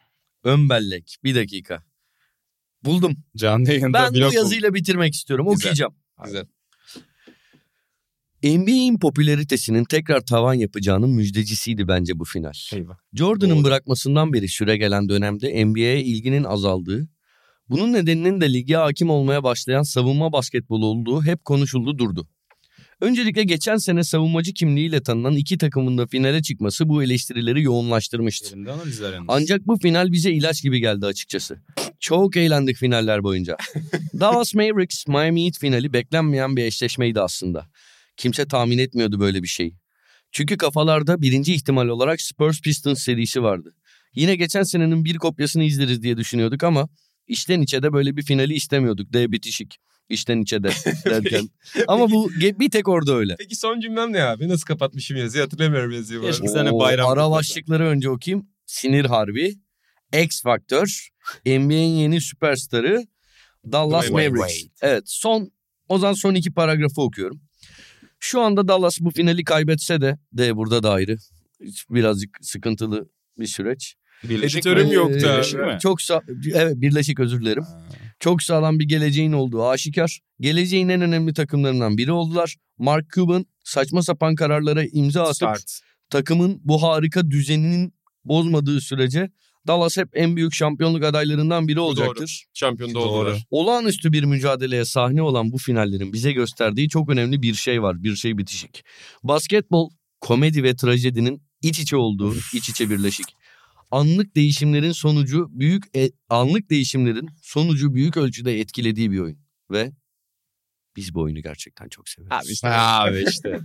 [0.44, 1.18] Ön bellek.
[1.24, 1.84] Bir dakika.
[2.84, 3.18] Buldum.
[3.38, 5.46] Canlı yayında Ben bu yazıyla bitirmek istiyorum.
[5.46, 5.58] Güzel.
[5.60, 5.94] Okuyacağım.
[6.26, 6.46] Güzel.
[8.44, 12.54] NBA'in popülaritesinin tekrar tavan yapacağının müjdecisiydi bence bu final.
[12.74, 12.98] Eyvah.
[13.14, 13.64] Jordan'ın Doğru.
[13.64, 17.08] bırakmasından beri süre gelen dönemde NBA'ye ilginin azaldığı,
[17.70, 22.28] bunun nedeninin de lige hakim olmaya başlayan savunma basketbolu olduğu hep konuşuldu durdu.
[23.02, 28.56] Öncelikle geçen sene savunmacı kimliğiyle tanınan iki takımın da finale çıkması bu eleştirileri yoğunlaştırmıştı.
[29.28, 31.58] Ancak bu final bize ilaç gibi geldi açıkçası.
[32.00, 33.58] Çok eğlendik finaller boyunca.
[34.20, 37.68] Dallas Mavericks Miami Heat finali beklenmeyen bir eşleşmeydi aslında.
[38.18, 39.76] Kimse tahmin etmiyordu böyle bir şeyi.
[40.32, 43.76] Çünkü kafalarda birinci ihtimal olarak Spurs Pistons serisi vardı.
[44.16, 46.90] Yine geçen senenin bir kopyasını izleriz diye düşünüyorduk ama
[47.28, 49.14] içten içe de böyle bir finali istemiyorduk.
[49.14, 49.78] D bitişik.
[50.10, 50.70] İçten içe de
[51.06, 51.50] derken.
[51.88, 53.36] ama bu bir tek orada öyle.
[53.40, 54.48] Peki son cümlem ne abi?
[54.50, 56.22] Nasıl kapatmışım yazıyı hatırlamıyorum yazıyı.
[56.22, 58.48] Keşke Oo, bayram Ara başlıkları önce okuyayım.
[58.66, 59.56] Sinir Harbi,
[60.24, 61.10] X Factor,
[61.46, 63.08] NBA'in yeni süperstarı
[63.72, 64.60] Dallas Dwayne Mavericks.
[64.62, 64.92] Wade.
[64.92, 65.52] Evet son
[65.90, 67.42] o zaman son iki paragrafı okuyorum.
[68.20, 71.18] Şu anda Dallas bu finali kaybetse de de burada da ayrı.
[71.90, 73.10] Birazcık sıkıntılı
[73.40, 73.96] bir süreç.
[74.30, 74.94] Birleşik Editörüm mi?
[74.94, 75.24] yoktu abi.
[75.24, 75.78] Birleşik mi?
[75.82, 77.64] Çok sa- evet Birleşik özür dilerim.
[77.64, 77.84] Ha.
[78.20, 80.20] Çok sağlam bir geleceğin olduğu aşikar.
[80.40, 82.56] Geleceğin en önemli takımlarından biri oldular.
[82.78, 85.80] Mark Cuban saçma sapan kararlara imza atıp Start.
[86.10, 87.94] takımın bu harika düzeninin
[88.26, 89.30] bozmadığı sürece
[89.68, 92.46] Dallas hep en büyük şampiyonluk adaylarından biri olacaktır.
[92.54, 93.04] Şampiyon da Doğru.
[93.10, 93.44] oldular.
[93.50, 98.04] Olağanüstü bir mücadeleye sahne olan bu finallerin bize gösterdiği çok önemli bir şey var.
[98.04, 98.84] Bir şey bitişik.
[99.24, 99.90] Basketbol,
[100.22, 103.26] komedi ve trajedinin iç içe olduğu, iç içe birleşik.
[103.94, 109.38] Anlık değişimlerin sonucu büyük e- anlık değişimlerin sonucu büyük ölçüde etkilediği bir oyun
[109.72, 109.92] ve
[110.96, 112.32] biz bu oyunu gerçekten çok severiz.
[112.32, 112.70] Abi işte.
[112.70, 113.60] Abi işte.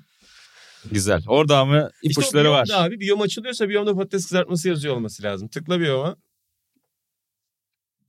[0.93, 1.23] Güzel.
[1.27, 2.67] Orada ama İşte o ipuçları var.
[2.67, 5.49] biyomda Abi biyom açılıyorsa biyomda patates kızartması yazıyor olması lazım.
[5.49, 6.17] Tıkla biyoma.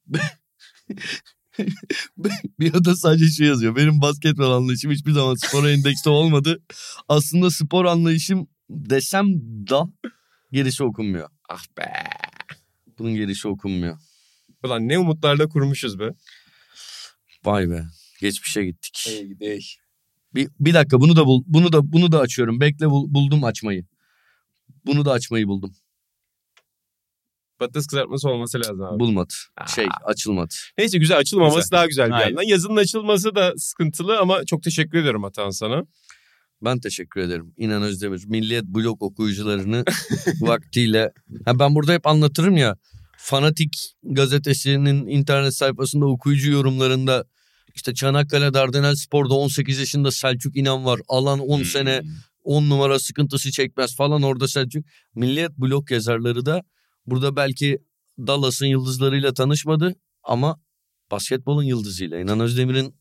[2.60, 3.76] Bir ada sadece şey yazıyor.
[3.76, 6.64] Benim basketbol anlayışım hiçbir zaman spora endekste olmadı.
[7.08, 9.26] Aslında spor anlayışım desem
[9.70, 9.84] da
[10.52, 11.30] gerisi okunmuyor.
[11.50, 11.94] Ah be.
[13.00, 13.98] Bunun gerisi okunmuyor.
[14.64, 16.10] Ulan ne umutlarla kurmuşuz be.
[17.46, 17.84] Vay be.
[18.22, 19.10] Geçmişe gittik.
[20.36, 22.60] Bir, bir dakika bunu da bul, bunu da bunu da açıyorum.
[22.60, 23.86] Bekle bul- buldum açmayı.
[24.86, 25.76] Bunu da açmayı buldum.
[27.60, 29.00] Patates kızartması olması lazım abi.
[29.00, 29.34] Bulmadı.
[29.58, 29.68] Aa.
[29.68, 30.54] Şey açılmadı.
[30.78, 31.72] Neyse güzel açılmaması Güzel.
[31.78, 32.26] daha güzel bir Aynen.
[32.28, 32.44] yandan.
[32.44, 35.84] Yazının açılması da sıkıntılı ama çok teşekkür ediyorum Atan sana.
[36.64, 37.54] Ben teşekkür ederim.
[37.58, 38.24] İnan Özdemir.
[38.28, 39.84] Milliyet blog okuyucularını
[40.42, 41.12] vaktiyle.
[41.46, 42.78] Ha ben burada hep anlatırım ya.
[43.18, 47.26] Fanatik gazetesinin internet sayfasında okuyucu yorumlarında
[47.76, 51.00] işte Çanakkale Dardanel Spor'da 18 yaşında Selçuk İnan var.
[51.08, 51.66] Alan 10 Hmm.
[51.66, 52.02] sene
[52.44, 54.86] 10 numara sıkıntısı çekmez falan orada Selçuk.
[55.16, 56.64] Milliyet blog yazarları da
[57.06, 57.80] burada belki
[58.20, 60.60] Dallas'ın yıldızlarıyla tanışmadı ama
[61.12, 62.96] basketbolun yıldızıyla İnan Özdemir'in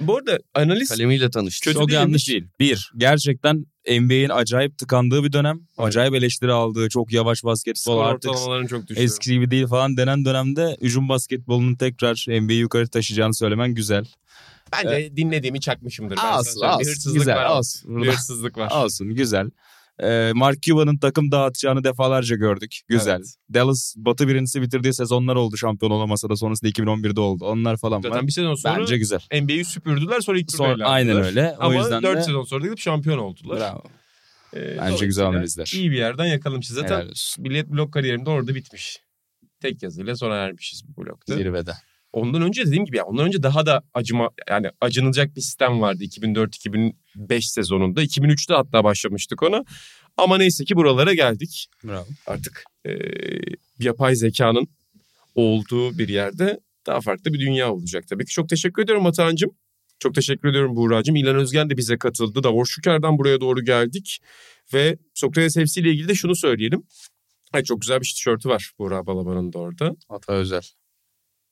[0.00, 1.64] Bu arada analiz kalemiyle tanıştı.
[1.64, 2.46] Kötü Çok yanlış değil.
[2.60, 5.60] Bir, gerçekten NBA'in acayip tıkandığı bir dönem.
[5.78, 8.32] Acayip eleştiri aldığı, çok yavaş basketbol skor artık
[8.68, 9.02] çok düştü.
[9.02, 14.04] eski gibi değil falan denen dönemde hücum basketbolunun tekrar NBA'yi yukarı taşıyacağını söylemen güzel.
[14.72, 16.16] Ben de dinlediğimi çakmışımdır.
[16.16, 16.78] Ben Olsun, söyleyeyim.
[16.78, 16.90] Bir olsun.
[16.90, 17.58] hırsızlık Güzel, var.
[17.58, 18.02] olsun.
[18.02, 18.84] Bir hırsızlık var.
[18.84, 19.50] Olsun, güzel.
[20.02, 22.80] Ee, Mark Cuban'ın takım dağıtacağını defalarca gördük.
[22.88, 23.16] Güzel.
[23.16, 23.34] Evet.
[23.54, 27.44] Dallas Batı birincisi bitirdiği sezonlar oldu şampiyon olamasa da sonrasında 2011'de oldu.
[27.44, 28.26] Onlar falan Zaten var.
[28.26, 29.20] bir sezon sonra Bence güzel.
[29.42, 31.54] NBA'yi süpürdüler sonra ilk turda aynen öyle.
[31.58, 33.58] O Ama yüzden 4 de sezon sonra gidip şampiyon oldular.
[33.60, 33.82] bravo.
[34.56, 35.70] Ee, Bence güzel analizler.
[35.74, 36.76] İyi bir yerden yakalamışız.
[36.76, 38.98] Zaten bilet blok kariyerim de orada bitmiş.
[39.60, 41.34] Tek yazıyla sona ermişiz bu blokta.
[41.36, 41.72] Zirvede.
[42.12, 46.04] Ondan önce dediğim gibi ya ondan önce daha da acıma yani acınılacak bir sistem vardı
[46.04, 46.92] 2004-2005
[47.40, 48.02] sezonunda.
[48.02, 49.64] 2003'te hatta başlamıştık ona.
[50.16, 51.68] Ama neyse ki buralara geldik.
[51.84, 52.06] Bravo.
[52.26, 52.92] Artık e,
[53.78, 54.68] yapay zekanın
[55.34, 58.32] olduğu bir yerde daha farklı bir dünya olacak tabii ki.
[58.32, 59.50] Çok teşekkür ediyorum Atancığım.
[59.98, 61.16] Çok teşekkür ediyorum Buğra'cığım.
[61.16, 62.42] İlhan Özgen de bize katıldı.
[62.42, 64.18] Davor Şüker'den buraya doğru geldik.
[64.74, 66.82] Ve Sokrates FC ile ilgili de şunu söyleyelim.
[67.52, 69.96] Ay, çok güzel bir tişörtü var Buğra Balaban'ın da orada.
[70.08, 70.62] Ata özel.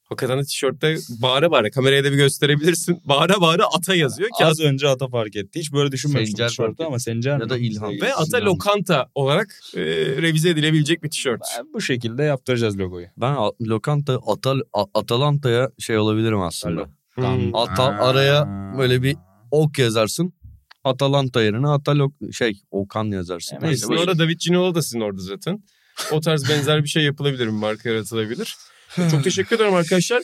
[0.09, 3.01] Hakikaten tişörtte bağıra bağıra kameraya da bir gösterebilirsin.
[3.05, 5.61] Bağıra bağıra ata yazıyor ki Az önce Ata fark etti.
[5.61, 7.93] Hiç böyle düşünmemiştim Sencer tişörtü ama Sencer Ya da İlhan.
[8.01, 9.81] ve ata lokanta olarak e,
[10.23, 11.41] revize edilebilecek bir tişört.
[11.59, 13.07] Ben bu şekilde yaptıracağız logoyu.
[13.17, 16.89] Ben a- lokanta Atal A- Atalanta'ya şey olabilirim aslında.
[17.15, 17.55] Hmm.
[17.55, 18.47] Ata araya
[18.79, 19.17] böyle bir
[19.51, 20.33] ok yazarsın.
[20.85, 23.57] Atalanta yerine Atalok şey Okan yazarsın.
[23.57, 25.63] Hemen Neyse, orada David Ginola da sizin orada zaten.
[26.13, 28.57] O tarz benzer bir şey yapılabilir, bir marka yaratılabilir.
[29.11, 30.23] Çok teşekkür ederim arkadaşlar.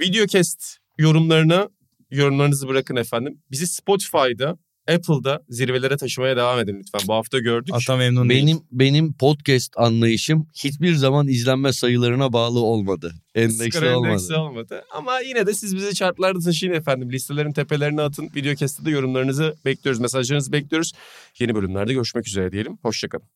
[0.00, 1.68] Videocast yorumlarına
[2.10, 3.42] yorumlarınızı bırakın efendim.
[3.50, 4.58] Bizi Spotify'da,
[4.88, 7.08] Apple'da zirvelere taşımaya devam edin lütfen.
[7.08, 7.74] Bu hafta gördük.
[7.74, 8.42] Ata memnun değil.
[8.42, 13.14] Benim benim podcast anlayışım hiçbir zaman izlenme sayılarına bağlı olmadı.
[13.34, 14.08] Endeksli Skor olmadı.
[14.12, 14.84] endeksi olmadı.
[14.90, 17.12] Ama yine de siz bizi chartlarda taşıyın efendim.
[17.12, 18.30] Listelerin tepelerine atın.
[18.36, 20.00] Video de yorumlarınızı bekliyoruz.
[20.00, 20.92] Mesajlarınızı bekliyoruz.
[21.38, 22.78] Yeni bölümlerde görüşmek üzere diyelim.
[22.82, 23.26] Hoşçakalın.